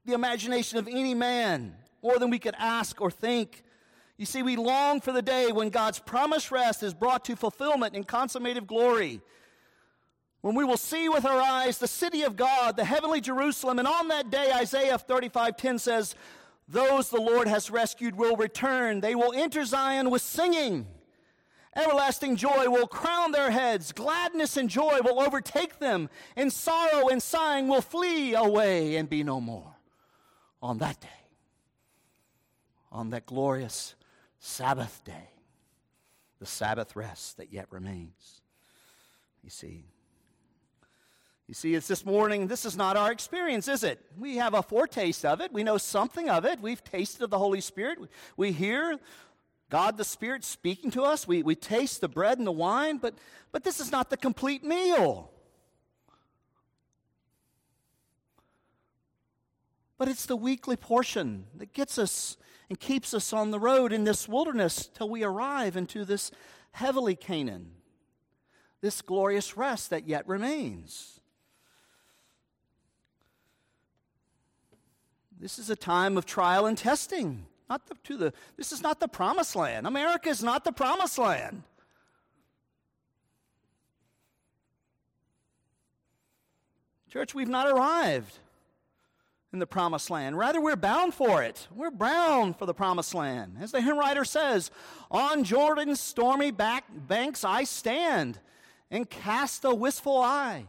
[0.05, 3.63] the imagination of any man, more than we could ask or think.
[4.17, 7.95] You see, we long for the day when God's promised rest is brought to fulfillment
[7.95, 9.21] in consummated glory.
[10.41, 13.87] When we will see with our eyes the city of God, the heavenly Jerusalem, and
[13.87, 16.17] on that day, Isaiah 35:10 says,
[16.67, 19.01] Those the Lord has rescued will return.
[19.01, 20.89] They will enter Zion with singing.
[21.75, 23.93] Everlasting joy will crown their heads.
[23.93, 29.23] Gladness and joy will overtake them, and sorrow and sighing will flee away and be
[29.23, 29.75] no more.
[30.61, 31.09] On that day,
[32.93, 33.95] on that glorious
[34.39, 35.31] Sabbath day,
[36.39, 38.43] the Sabbath rest that yet remains.
[39.43, 39.87] You see,
[41.49, 44.01] you see, it's this morning, this is not our experience, is it?
[44.17, 45.53] We have a foretaste of it.
[45.53, 46.61] We know something of it.
[46.61, 47.99] We've tasted of the Holy Spirit.
[48.37, 48.99] We hear
[49.73, 51.27] God the Spirit speaking to us.
[51.27, 53.15] We, we taste the bread and the wine, but,
[53.53, 55.31] but this is not the complete meal.
[59.97, 62.37] But it's the weekly portion that gets us
[62.69, 66.31] and keeps us on the road in this wilderness till we arrive into this
[66.73, 67.71] heavenly Canaan,
[68.83, 71.19] this glorious rest that yet remains.
[75.41, 77.47] This is a time of trial and testing.
[77.73, 79.87] Not the, to the, this is not the promised land.
[79.87, 81.63] America is not the promised land.
[87.11, 88.41] Church, we've not arrived
[89.55, 90.37] in the promised land.
[90.37, 91.67] Rather, we're bound for it.
[91.75, 93.57] We're bound for the promised land.
[93.59, 94.71] As the hymn writer says,
[95.11, 98.39] On Jordan's stormy back banks I stand
[98.91, 100.67] and cast a wistful eye.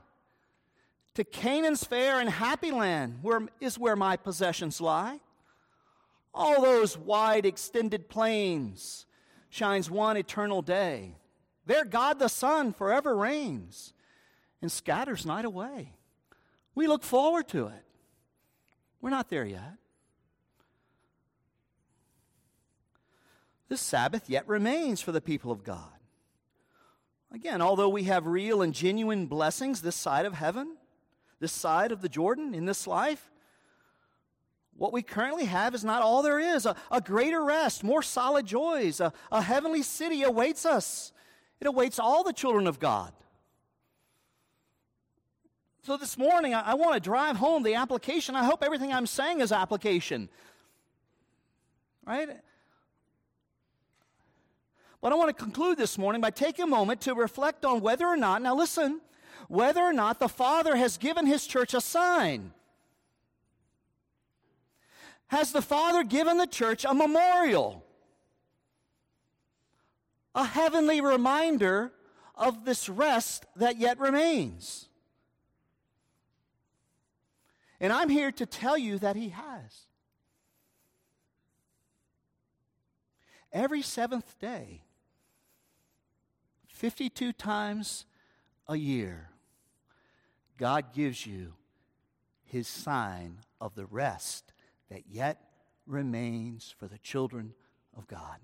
[1.15, 5.19] To Canaan's fair and happy land where, is where my possessions lie.
[6.34, 9.06] All those wide extended plains
[9.50, 11.15] shines one eternal day.
[11.65, 13.93] There God the Son forever reigns
[14.62, 15.93] and scatters night away.
[16.76, 17.86] We look forward to it.
[19.00, 19.76] We're not there yet.
[23.69, 25.89] This Sabbath yet remains for the people of God.
[27.32, 30.78] Again, although we have real and genuine blessings this side of heaven,
[31.39, 33.33] this side of the Jordan, in this life,
[34.77, 36.65] what we currently have is not all there is.
[36.65, 41.12] A, a greater rest, more solid joys, a, a heavenly city awaits us.
[41.59, 43.13] It awaits all the children of God.
[45.86, 48.36] So this morning, I, I want to drive home the application.
[48.36, 50.29] I hope everything I'm saying is application.
[52.05, 52.29] Right?
[55.01, 58.07] But I want to conclude this morning by taking a moment to reflect on whether
[58.07, 59.01] or not, now listen,
[59.49, 62.53] whether or not the Father has given His church a sign.
[65.34, 67.84] Has the Father given the church a memorial?
[70.36, 71.91] A heavenly reminder
[72.36, 74.89] of this rest that yet remains?
[77.80, 79.88] And I'm here to tell you that He has.
[83.52, 84.84] Every seventh day,
[86.67, 88.06] 52 times
[88.67, 89.32] a year,
[90.60, 91.54] God gives you
[92.43, 94.52] His sign of the rest
[94.93, 95.41] that yet
[95.88, 97.51] remains for the children
[97.97, 98.38] of God.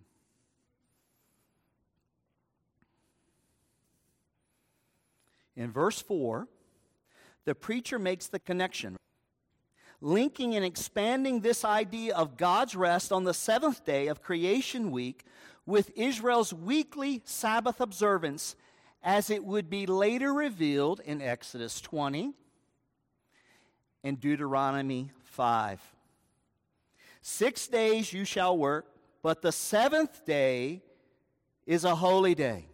[5.56, 6.48] In verse 4,
[7.46, 8.98] the preacher makes the connection
[10.02, 15.26] linking and expanding this idea of God's rest on the seventh day of creation week
[15.68, 18.56] with Israel's weekly Sabbath observance
[19.04, 22.34] as it would be later revealed in Exodus 20
[24.04, 25.99] and Deuteronomy 5.
[27.22, 28.86] Six days you shall work,
[29.22, 30.82] but the seventh day
[31.66, 32.66] is a holy day,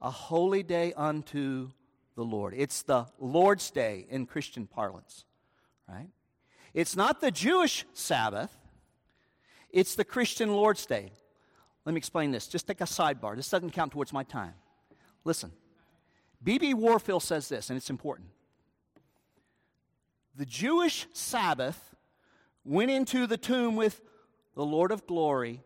[0.00, 1.70] a holy day unto
[2.14, 2.54] the Lord.
[2.56, 5.24] It's the Lord's day in Christian parlance
[5.90, 6.08] right?
[6.72, 8.56] It's not the Jewish Sabbath,
[9.70, 11.12] it's the Christian Lord's Day.
[11.84, 12.46] Let me explain this.
[12.46, 13.36] Just take a sidebar.
[13.36, 14.52] This doesn't count towards my time.
[15.24, 15.50] Listen,
[16.42, 16.74] B.B.
[16.74, 18.28] Warfield says this, and it's important.
[20.36, 21.94] The Jewish Sabbath
[22.70, 24.00] went into the tomb with
[24.54, 25.60] the Lord of glory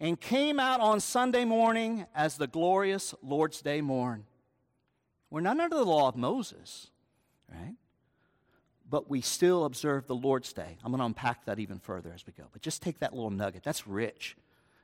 [0.00, 4.24] and came out on Sunday morning as the glorious Lord's Day morn.
[5.30, 6.88] We're not under the law of Moses,
[7.48, 7.76] right?
[8.90, 10.76] But we still observe the Lord's Day.
[10.84, 12.44] I'm going to unpack that even further as we go.
[12.52, 13.62] But just take that little nugget.
[13.62, 14.36] That's rich.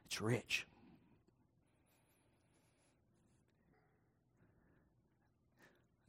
[0.07, 0.67] It's rich.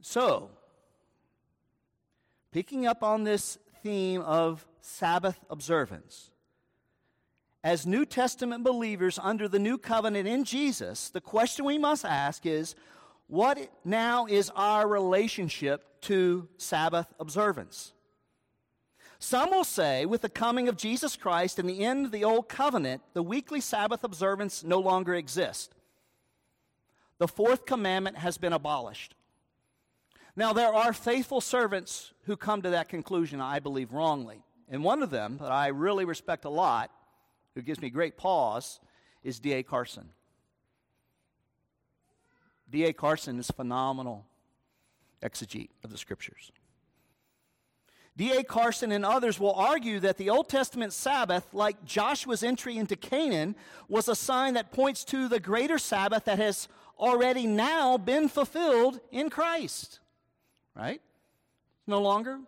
[0.00, 0.50] So,
[2.52, 6.30] picking up on this theme of Sabbath observance,
[7.62, 12.46] as New Testament believers under the new covenant in Jesus, the question we must ask
[12.46, 12.74] is
[13.26, 17.92] what now is our relationship to Sabbath observance?
[19.18, 22.48] Some will say, with the coming of Jesus Christ and the end of the old
[22.48, 25.74] covenant, the weekly Sabbath observance no longer exists.
[27.18, 29.14] The fourth commandment has been abolished.
[30.36, 34.42] Now, there are faithful servants who come to that conclusion, I believe, wrongly.
[34.68, 36.90] And one of them that I really respect a lot
[37.54, 38.80] who gives me great pause
[39.22, 39.62] is D.A.
[39.62, 40.10] Carson.
[42.70, 42.92] D.A.
[42.92, 44.26] Carson is phenomenal
[45.22, 46.50] exegete of the scriptures.
[48.16, 48.44] D.A.
[48.44, 53.56] Carson and others will argue that the Old Testament Sabbath, like Joshua's entry into Canaan,
[53.88, 56.68] was a sign that points to the greater Sabbath that has
[56.98, 59.98] already now been fulfilled in Christ.
[60.76, 61.00] Right?
[61.00, 62.38] It's no longer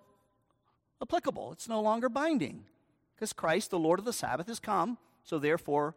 [1.01, 2.64] applicable, it's no longer binding
[3.14, 4.99] because Christ, the Lord of the Sabbath, has come.
[5.24, 5.95] So therefore,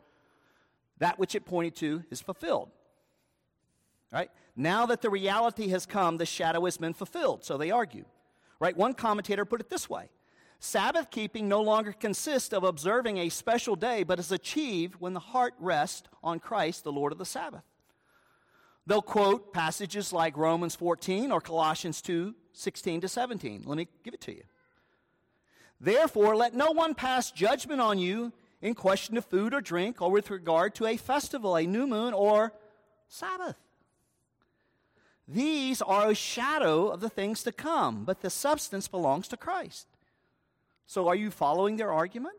[0.99, 2.69] that which it pointed to is fulfilled.
[4.11, 4.31] Right?
[4.55, 7.43] Now that the reality has come, the shadow has been fulfilled.
[7.43, 8.05] So they argue.
[8.59, 8.75] Right?
[8.75, 10.09] One commentator put it this way
[10.59, 15.19] Sabbath keeping no longer consists of observing a special day, but is achieved when the
[15.19, 17.63] heart rests on Christ, the Lord of the Sabbath.
[18.89, 23.61] They'll quote passages like Romans 14 or Colossians 2 16 to 17.
[23.67, 24.41] Let me give it to you.
[25.79, 28.33] Therefore, let no one pass judgment on you
[28.63, 32.15] in question of food or drink, or with regard to a festival, a new moon,
[32.15, 32.51] or
[33.07, 33.59] Sabbath.
[35.27, 39.85] These are a shadow of the things to come, but the substance belongs to Christ.
[40.87, 42.37] So, are you following their argument?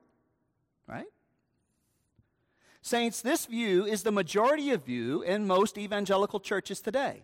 [0.89, 1.07] Right?
[2.83, 7.23] Saints, this view is the majority of view in most evangelical churches today.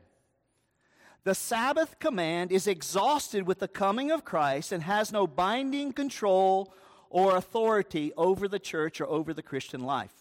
[1.25, 6.73] The Sabbath command is exhausted with the coming of Christ and has no binding control
[7.11, 10.13] or authority over the church or over the Christian life.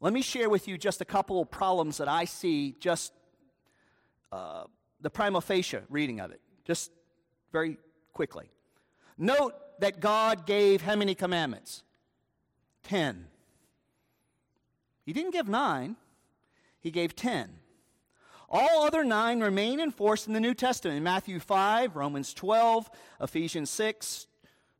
[0.00, 3.12] Let me share with you just a couple of problems that I see, just
[4.32, 4.64] uh,
[5.00, 6.90] the prima facie reading of it, just
[7.52, 7.78] very
[8.12, 8.50] quickly.
[9.16, 11.82] Note that God gave how many commandments?
[12.82, 13.29] Ten.
[15.10, 15.96] He didn't give nine,
[16.78, 17.50] He gave ten.
[18.48, 20.98] All other nine remain in force in the New Testament.
[20.98, 22.88] In Matthew 5, Romans 12,
[23.20, 24.28] Ephesians 6,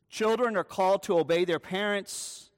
[0.09, 2.51] children are called to obey their parents.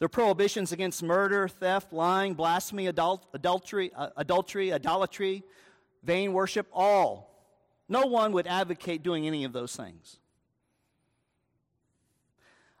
[0.00, 5.44] The prohibitions against murder, theft, lying, blasphemy, adult, adultery, uh, adultery, idolatry,
[6.02, 7.46] vain worship, all.
[7.88, 10.18] No one would advocate doing any of those things.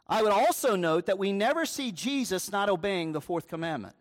[0.08, 3.94] I would also note that we never see Jesus not obeying the fourth commandment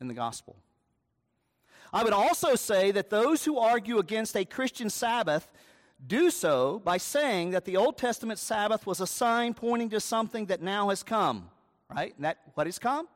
[0.00, 0.56] in the gospel.
[1.92, 5.48] I would also say that those who argue against a Christian Sabbath
[6.04, 10.46] do so by saying that the Old Testament Sabbath was a sign pointing to something
[10.46, 11.50] that now has come,
[11.88, 12.12] right?
[12.16, 13.06] And that what has come?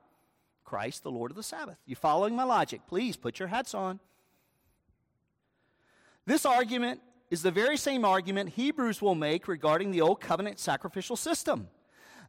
[0.65, 1.79] Christ, the Lord of the Sabbath.
[1.87, 2.83] You following my logic?
[2.87, 3.99] Please put your hats on.
[6.27, 11.17] This argument is the very same argument Hebrews will make regarding the Old Covenant sacrificial
[11.17, 11.69] system.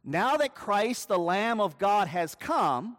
[0.04, 2.96] Now that Christ, the Lamb of God, has come,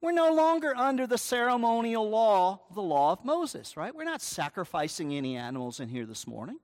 [0.00, 3.94] we're no longer under the ceremonial law, the law of Moses, right?
[3.94, 6.58] We're not sacrificing any animals in here this morning.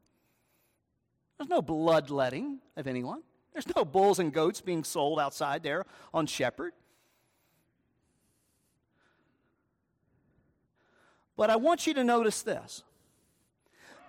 [1.38, 3.22] There's no bloodletting of anyone.
[3.52, 6.72] There's no bulls and goats being sold outside there on Shepherd.
[11.36, 12.82] But I want you to notice this.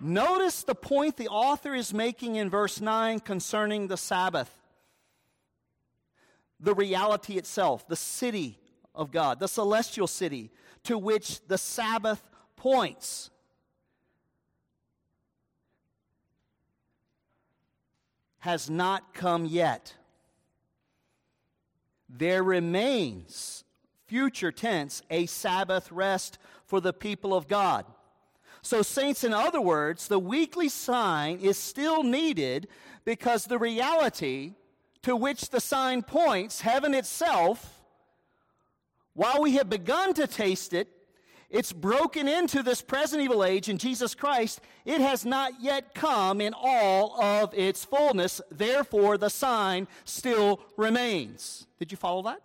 [0.00, 4.59] Notice the point the author is making in verse 9 concerning the Sabbath.
[6.60, 8.58] The reality itself, the city
[8.94, 10.50] of God, the celestial city
[10.84, 12.22] to which the Sabbath
[12.56, 13.30] points.
[18.40, 19.94] Has not come yet.
[22.08, 23.64] There remains,
[24.06, 27.84] future tense, a Sabbath rest for the people of God.
[28.62, 32.68] So, saints, in other words, the weekly sign is still needed
[33.04, 34.54] because the reality
[35.02, 37.82] to which the sign points, heaven itself,
[39.14, 40.88] while we have begun to taste it,
[41.50, 44.60] it's broken into this present evil age in Jesus Christ.
[44.84, 48.40] It has not yet come in all of its fullness.
[48.52, 51.66] Therefore, the sign still remains.
[51.78, 52.40] Did you follow that?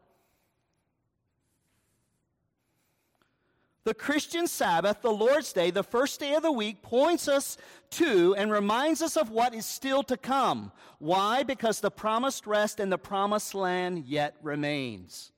[3.86, 7.56] The Christian Sabbath, the Lord's Day, the first day of the week, points us
[7.92, 10.72] to and reminds us of what is still to come.
[10.98, 11.44] Why?
[11.44, 15.32] Because the promised rest and the promised land yet remains.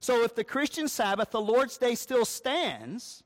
[0.00, 3.22] So if the Christian Sabbath, the Lord's Day, still stands,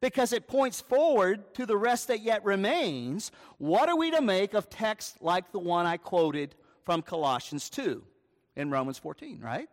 [0.00, 4.54] because it points forward to the rest that yet remains, what are we to make
[4.54, 8.04] of texts like the one I quoted from Colossians 2
[8.54, 9.68] in Romans 14, right?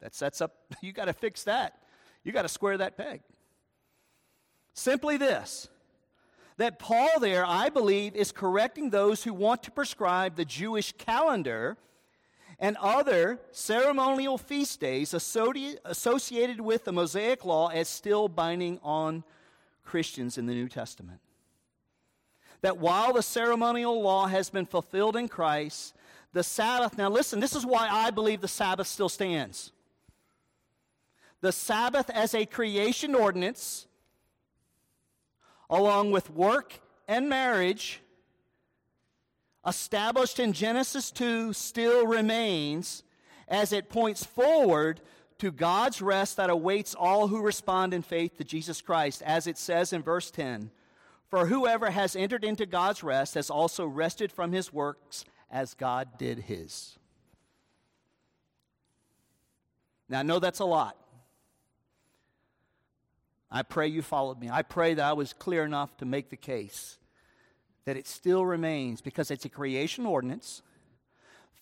[0.00, 1.81] That sets up, you got to fix that.
[2.24, 3.20] You got to square that peg.
[4.74, 5.68] Simply this
[6.58, 11.76] that Paul, there, I believe, is correcting those who want to prescribe the Jewish calendar
[12.58, 19.24] and other ceremonial feast days associated with the Mosaic law as still binding on
[19.82, 21.20] Christians in the New Testament.
[22.60, 25.96] That while the ceremonial law has been fulfilled in Christ,
[26.32, 29.72] the Sabbath, now listen, this is why I believe the Sabbath still stands
[31.42, 33.86] the Sabbath as a creation ordinance,
[35.68, 38.00] along with work and marriage,
[39.66, 43.02] established in Genesis 2, still remains
[43.48, 45.00] as it points forward
[45.38, 49.58] to God's rest that awaits all who respond in faith to Jesus Christ, as it
[49.58, 50.70] says in verse 10
[51.28, 56.18] For whoever has entered into God's rest has also rested from his works as God
[56.18, 56.96] did his.
[60.08, 60.96] Now, I know that's a lot.
[63.54, 64.48] I pray you followed me.
[64.50, 66.96] I pray that I was clear enough to make the case
[67.84, 70.62] that it still remains because it's a creation ordinance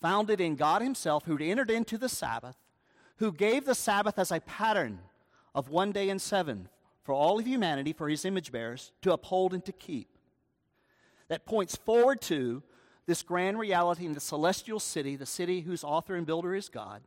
[0.01, 2.57] founded in God Himself who entered into the Sabbath,
[3.17, 5.01] who gave the Sabbath as a pattern
[5.55, 6.69] of one day in seven
[7.03, 10.09] for all of humanity, for His image bearers, to uphold and to keep.
[11.29, 12.63] That points forward to
[13.07, 17.03] this grand reality in the celestial city, the city whose author and builder is God,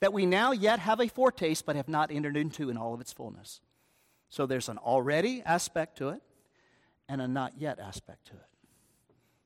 [0.00, 3.00] that we now yet have a foretaste but have not entered into in all of
[3.00, 3.60] its fullness.
[4.34, 6.20] So there's an already aspect to it
[7.08, 8.48] and a not yet aspect to it.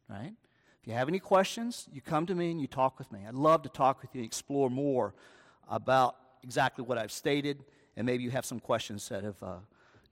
[0.09, 0.33] Right?
[0.81, 3.21] If you have any questions, you come to me and you talk with me.
[3.29, 5.13] I'd love to talk with you and explore more
[5.69, 7.67] about exactly what I've stated,
[7.99, 9.57] and maybe you have some questions that have uh,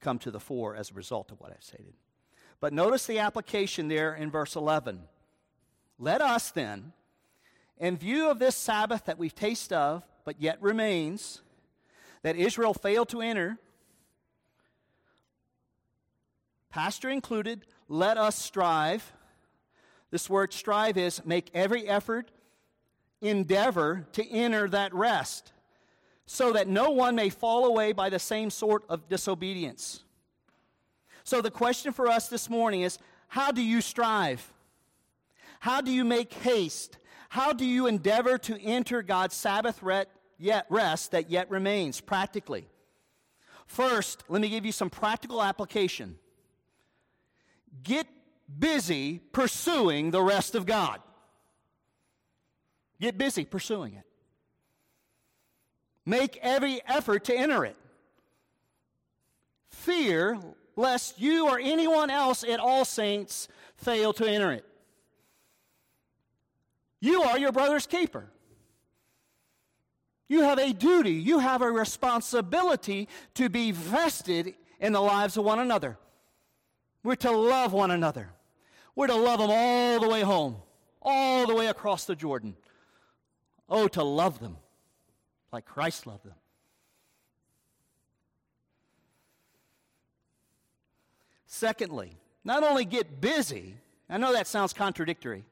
[0.02, 1.94] come to the fore as a result of what I've stated.
[2.60, 5.00] But notice the application there in verse 11.
[5.98, 6.92] Let us then,
[7.78, 11.40] in view of this Sabbath that we've tasted of, but yet remains,
[12.20, 13.58] that Israel failed to enter,
[16.76, 19.10] pastor included, let us strive.
[20.10, 22.30] This word strive is make every effort,
[23.22, 25.54] endeavor to enter that rest,
[26.26, 30.04] so that no one may fall away by the same sort of disobedience.
[31.24, 32.98] So, the question for us this morning is
[33.28, 34.52] how do you strive?
[35.60, 36.98] How do you make haste?
[37.30, 42.68] How do you endeavor to enter God's Sabbath rest that yet remains practically?
[43.64, 46.18] First, let me give you some practical application.
[47.82, 48.06] Get
[48.58, 51.00] busy pursuing the rest of God.
[53.00, 54.04] Get busy pursuing it.
[56.04, 57.76] Make every effort to enter it.
[59.70, 60.40] Fear
[60.76, 64.64] lest you or anyone else at All Saints fail to enter it.
[67.00, 68.30] You are your brother's keeper.
[70.28, 75.44] You have a duty, you have a responsibility to be vested in the lives of
[75.44, 75.98] one another.
[77.06, 78.30] We're to love one another.
[78.96, 80.56] We're to love them all the way home,
[81.00, 82.56] all the way across the Jordan.
[83.68, 84.56] Oh, to love them
[85.52, 86.34] like Christ loved them.
[91.46, 92.10] Secondly,
[92.42, 93.76] not only get busy,
[94.10, 95.44] I know that sounds contradictory,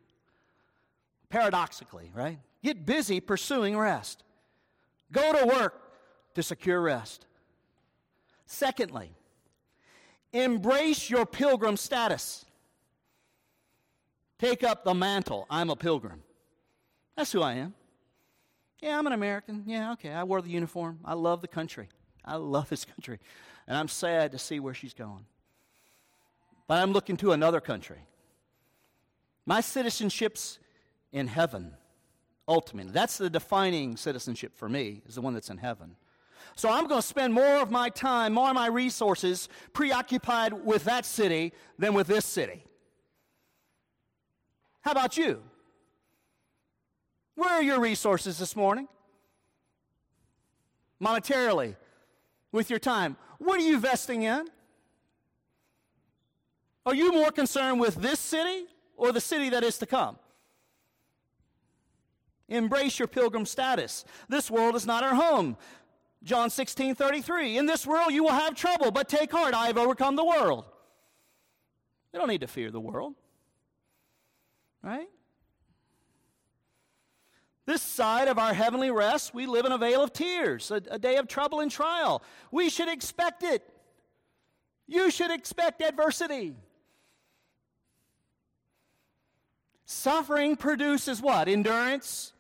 [1.28, 2.40] paradoxically, right?
[2.64, 4.24] Get busy pursuing rest.
[5.12, 5.80] Go to work
[6.34, 7.26] to secure rest.
[8.44, 9.12] Secondly,
[10.34, 12.44] Embrace your pilgrim status.
[14.40, 15.46] Take up the mantle.
[15.48, 16.24] I'm a pilgrim.
[17.16, 17.72] That's who I am.
[18.80, 19.62] Yeah, I'm an American.
[19.64, 20.10] Yeah, okay.
[20.10, 20.98] I wore the uniform.
[21.04, 21.88] I love the country.
[22.24, 23.20] I love this country.
[23.68, 25.24] And I'm sad to see where she's going.
[26.66, 28.00] But I'm looking to another country.
[29.46, 30.58] My citizenship's
[31.12, 31.74] in heaven,
[32.48, 32.92] ultimately.
[32.92, 35.94] That's the defining citizenship for me, is the one that's in heaven.
[36.56, 40.84] So I'm going to spend more of my time, more of my resources preoccupied with
[40.84, 42.64] that city than with this city.
[44.82, 45.42] How about you?
[47.34, 48.86] Where are your resources this morning?
[51.02, 51.76] Monetarily,
[52.52, 53.16] with your time.
[53.38, 54.46] What are you vesting in?
[56.86, 58.66] Are you more concerned with this city
[58.96, 60.18] or the city that is to come?
[62.48, 64.04] Embrace your pilgrim status.
[64.28, 65.56] This world is not our home.
[66.24, 67.58] John 16 33.
[67.58, 70.64] In this world you will have trouble, but take heart, I have overcome the world.
[72.12, 73.14] We don't need to fear the world.
[74.82, 75.08] Right?
[77.66, 80.98] This side of our heavenly rest, we live in a vale of tears, a, a,
[80.98, 82.22] day of trouble and trial.
[82.50, 83.66] We should expect it.
[84.86, 86.54] You should expect adversity.
[89.86, 91.48] Suffering produces what?
[91.48, 92.34] Endurance.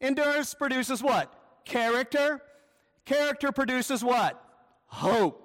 [0.00, 1.32] Endurance produces what?
[1.64, 2.40] Character.
[3.06, 4.42] Character produces what?
[4.86, 5.42] Hope.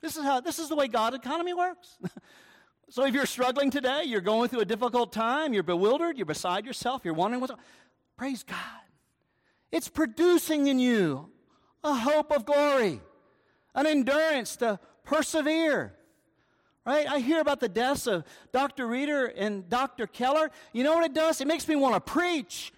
[0.00, 1.98] This is how this is the way God economy works.
[2.88, 6.64] so if you're struggling today, you're going through a difficult time, you're bewildered, you're beside
[6.64, 7.52] yourself, you're wondering what's
[8.16, 8.56] praise God.
[9.72, 11.28] It's producing in you
[11.82, 13.00] a hope of glory,
[13.74, 15.92] an endurance to persevere.
[16.84, 17.08] Right?
[17.08, 18.22] I hear about the deaths of
[18.52, 18.86] Dr.
[18.86, 20.06] Reeder and Dr.
[20.06, 20.52] Keller.
[20.72, 21.40] You know what it does?
[21.40, 22.72] It makes me want to preach.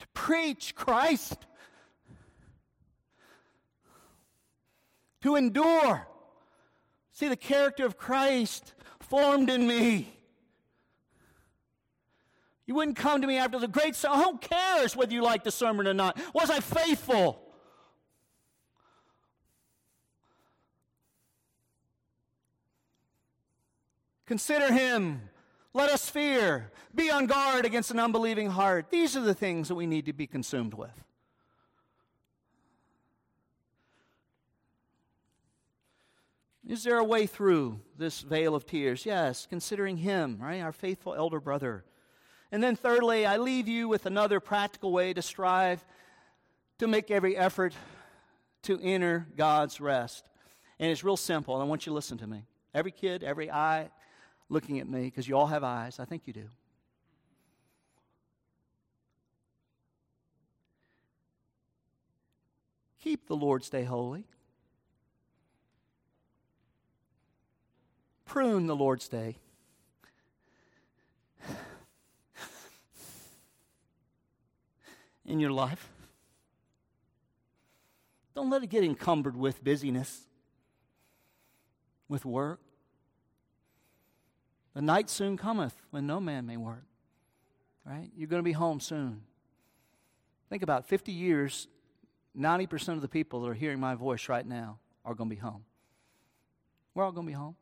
[0.00, 1.46] To preach Christ.
[5.22, 6.06] To endure.
[7.12, 10.14] See the character of Christ formed in me.
[12.66, 14.20] You wouldn't come to me after the great sermon.
[14.20, 16.20] Who cares whether you like the sermon or not?
[16.34, 17.42] Was I faithful?
[24.26, 25.22] Consider him.
[25.72, 26.70] Let us fear.
[26.94, 28.90] Be on guard against an unbelieving heart.
[28.90, 30.90] These are the things that we need to be consumed with.
[36.68, 39.06] Is there a way through this vale of tears?
[39.06, 40.60] Yes, considering him, right?
[40.60, 41.82] Our faithful elder brother.
[42.52, 45.82] And then, thirdly, I leave you with another practical way to strive
[46.78, 47.72] to make every effort
[48.64, 50.28] to enter God's rest.
[50.78, 52.44] And it's real simple, and I want you to listen to me.
[52.74, 53.88] Every kid, every eye
[54.50, 55.98] looking at me, because you all have eyes.
[55.98, 56.48] I think you do.
[63.02, 64.26] Keep the Lord's Day holy.
[68.28, 69.38] Prune the Lord's Day.
[75.24, 75.90] in your life.
[78.34, 80.26] Don't let it get encumbered with busyness,
[82.08, 82.60] with work.
[84.74, 86.84] The night soon cometh when no man may work.
[87.84, 88.10] Right?
[88.14, 89.22] You're going to be home soon.
[90.50, 91.66] Think about 50 years,
[92.38, 95.40] 90% of the people that are hearing my voice right now are going to be
[95.40, 95.64] home.
[96.94, 97.56] We're all going to be home.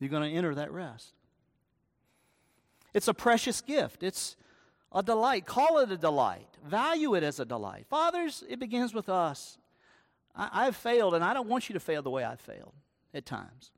[0.00, 1.12] You're going to enter that rest.
[2.92, 4.02] It's a precious gift.
[4.02, 4.36] It's
[4.92, 5.46] a delight.
[5.46, 6.48] Call it a delight.
[6.66, 7.86] Value it as a delight.
[7.88, 9.58] Fathers, it begins with us.
[10.34, 12.72] I, have failed, and I don't want you to fail the way I've failed
[13.12, 13.70] at times.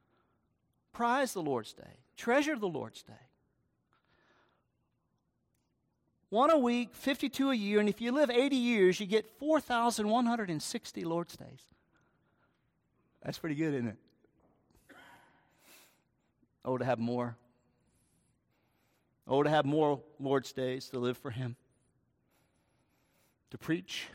[0.93, 3.15] Prize the Lord's Day, treasure the Lord's Day.
[6.29, 11.05] One a week, 52 a year, and if you live 80 years, you get 4,160
[11.05, 11.63] Lord's Days.
[13.23, 13.97] That's pretty good, isn't it?
[16.65, 17.37] Oh, to have more.
[19.27, 21.57] Oh, to have more Lord's days to live for Him,
[23.51, 24.09] to preach.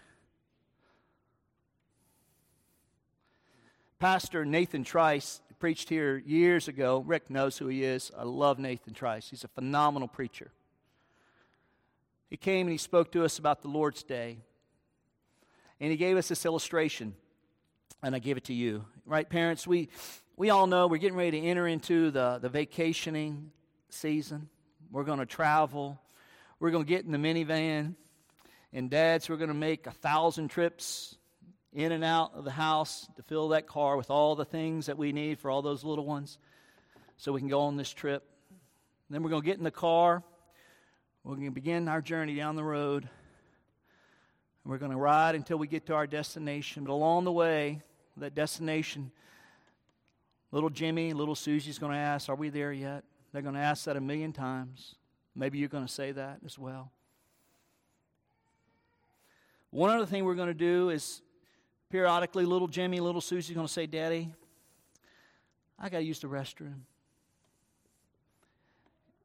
[4.00, 7.04] Pastor Nathan Trice preached here years ago.
[7.06, 8.12] Rick knows who he is.
[8.16, 9.30] I love Nathan Trice.
[9.30, 10.52] He's a phenomenal preacher.
[12.30, 14.38] He came and he spoke to us about the Lord's Day.
[15.80, 17.16] And he gave us this illustration,
[18.02, 18.86] and I gave it to you.
[19.06, 19.66] Right, parents?
[19.66, 19.90] We,
[20.40, 23.50] we all know we're getting ready to enter into the, the vacationing
[23.90, 24.50] season.
[24.92, 26.00] We're going to travel.
[26.60, 27.96] We're going to get in the minivan.
[28.72, 31.16] And dads, we're going to make a thousand trips
[31.74, 34.98] in and out of the house to fill that car with all the things that
[35.00, 36.38] we need for all those little ones
[37.18, 38.24] so we can go on this trip.
[39.10, 40.22] then we're going to get in the car.
[41.24, 43.10] We're going to begin our journey down the road.
[44.64, 46.84] And we're going to ride until we get to our destination.
[46.84, 47.82] But along the way,
[48.18, 49.12] that destination,
[50.58, 53.04] little Jimmy, little Susie's going to ask, Are we there yet?
[53.32, 54.96] They're going to ask that a million times.
[55.36, 56.92] Maybe you're going to say that as well.
[59.70, 61.22] One other thing we're going to do is
[61.92, 64.34] periodically, little Jimmy, little Susie's going to say, Daddy,
[65.78, 66.80] I got to use the restroom.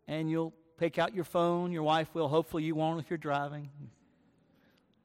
[0.06, 1.72] And you'll pick out your phone.
[1.72, 2.28] Your wife will.
[2.28, 3.70] Hopefully, you won't if you're driving.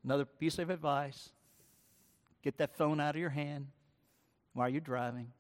[0.03, 1.30] Another piece of advice
[2.43, 3.67] get that phone out of your hand
[4.51, 5.32] while you're driving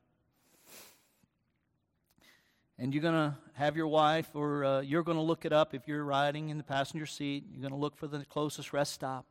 [2.79, 5.73] and you're going to have your wife, or uh, you're going to look it up
[5.73, 7.43] if you're riding in the passenger seat.
[7.51, 9.25] You're going to look for the closest rest stop.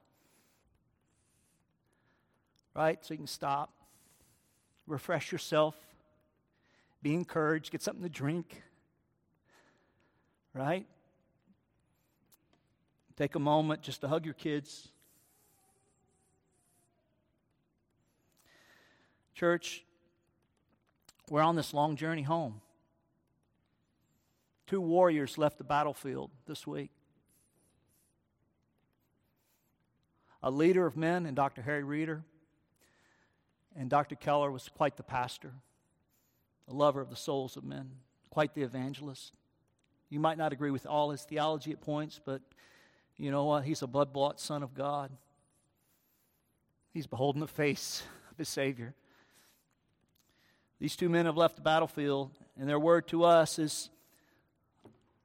[2.74, 2.98] Right?
[3.04, 3.72] So you can stop,
[4.86, 5.76] refresh yourself,
[7.02, 8.62] be encouraged, get something to drink.
[10.52, 10.86] Right?
[13.16, 14.88] Take a moment just to hug your kids.
[19.34, 19.84] Church,
[21.30, 22.60] we're on this long journey home.
[24.66, 26.90] Two warriors left the battlefield this week.
[30.42, 31.62] A leader of men, and Dr.
[31.62, 32.24] Harry Reeder,
[33.76, 34.16] and Dr.
[34.16, 35.52] Keller was quite the pastor,
[36.68, 37.90] a lover of the souls of men,
[38.30, 39.34] quite the evangelist.
[40.08, 42.42] You might not agree with all his theology at points, but
[43.16, 43.64] you know what?
[43.64, 45.10] He's a blood bought Son of God.
[46.92, 48.94] He's beholding the face of his Savior.
[50.78, 53.90] These two men have left the battlefield, and their word to us is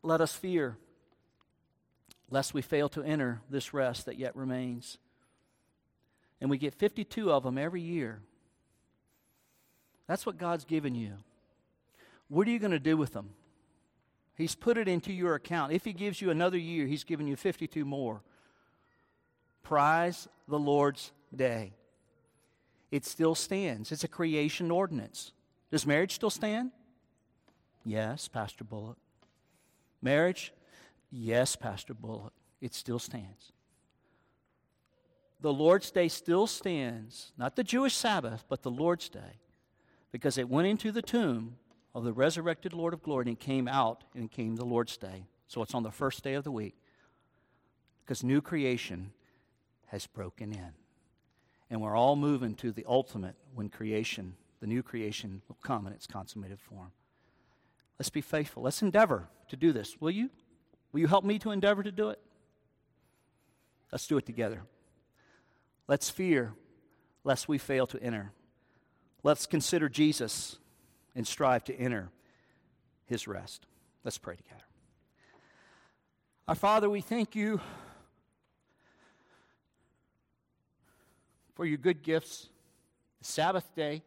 [0.03, 0.77] let us fear,
[2.29, 4.97] lest we fail to enter this rest that yet remains.
[6.39, 8.21] And we get 52 of them every year.
[10.07, 11.13] That's what God's given you.
[12.27, 13.29] What are you going to do with them?
[14.35, 15.71] He's put it into your account.
[15.71, 18.21] If He gives you another year, He's given you 52 more.
[19.61, 21.73] Prize the Lord's day.
[22.89, 25.31] It still stands, it's a creation ordinance.
[25.71, 26.71] Does marriage still stand?
[27.85, 28.97] Yes, Pastor Bullock.
[30.01, 30.53] Marriage?
[31.11, 32.33] Yes, Pastor Bullock.
[32.59, 33.51] It still stands.
[35.39, 39.39] The Lord's Day still stands, not the Jewish Sabbath, but the Lord's Day,
[40.11, 41.55] because it went into the tomb
[41.95, 45.25] of the resurrected Lord of glory and came out and came the Lord's Day.
[45.47, 46.75] So it's on the first day of the week,
[48.03, 49.11] because new creation
[49.87, 50.73] has broken in.
[51.69, 55.93] And we're all moving to the ultimate when creation the new creation will come in
[55.93, 56.91] its consummated form.
[58.01, 58.63] Let's be faithful.
[58.63, 60.01] Let's endeavor to do this.
[60.01, 60.31] Will you?
[60.91, 62.19] Will you help me to endeavor to do it?
[63.91, 64.63] Let's do it together.
[65.87, 66.55] Let's fear
[67.23, 68.31] lest we fail to enter.
[69.21, 70.57] Let's consider Jesus
[71.13, 72.09] and strive to enter
[73.05, 73.67] his rest.
[74.03, 74.63] Let's pray together.
[76.47, 77.61] Our Father, we thank you
[81.53, 82.49] for your good gifts,
[83.19, 84.01] the Sabbath day,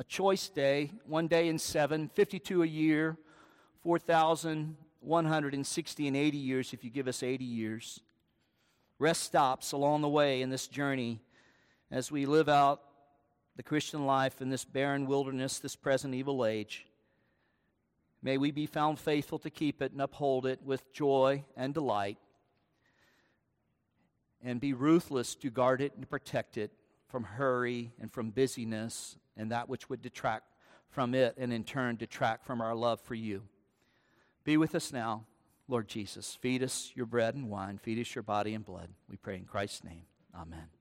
[0.00, 3.18] a choice day, one day in seven, 52 a year,
[3.82, 8.00] 4,160 and 80 years if you give us 80 years.
[8.98, 11.20] Rest stops along the way in this journey
[11.90, 12.80] as we live out
[13.56, 16.86] the Christian life in this barren wilderness, this present evil age.
[18.22, 22.16] May we be found faithful to keep it and uphold it with joy and delight,
[24.42, 26.70] and be ruthless to guard it and protect it
[27.06, 30.54] from hurry and from busyness and that which would detract
[30.90, 33.42] from it and in turn detract from our love for you.
[34.44, 35.24] Be with us now,
[35.66, 36.36] Lord Jesus.
[36.40, 38.90] Feed us your bread and wine, feed us your body and blood.
[39.08, 40.02] We pray in Christ's name.
[40.34, 40.79] Amen.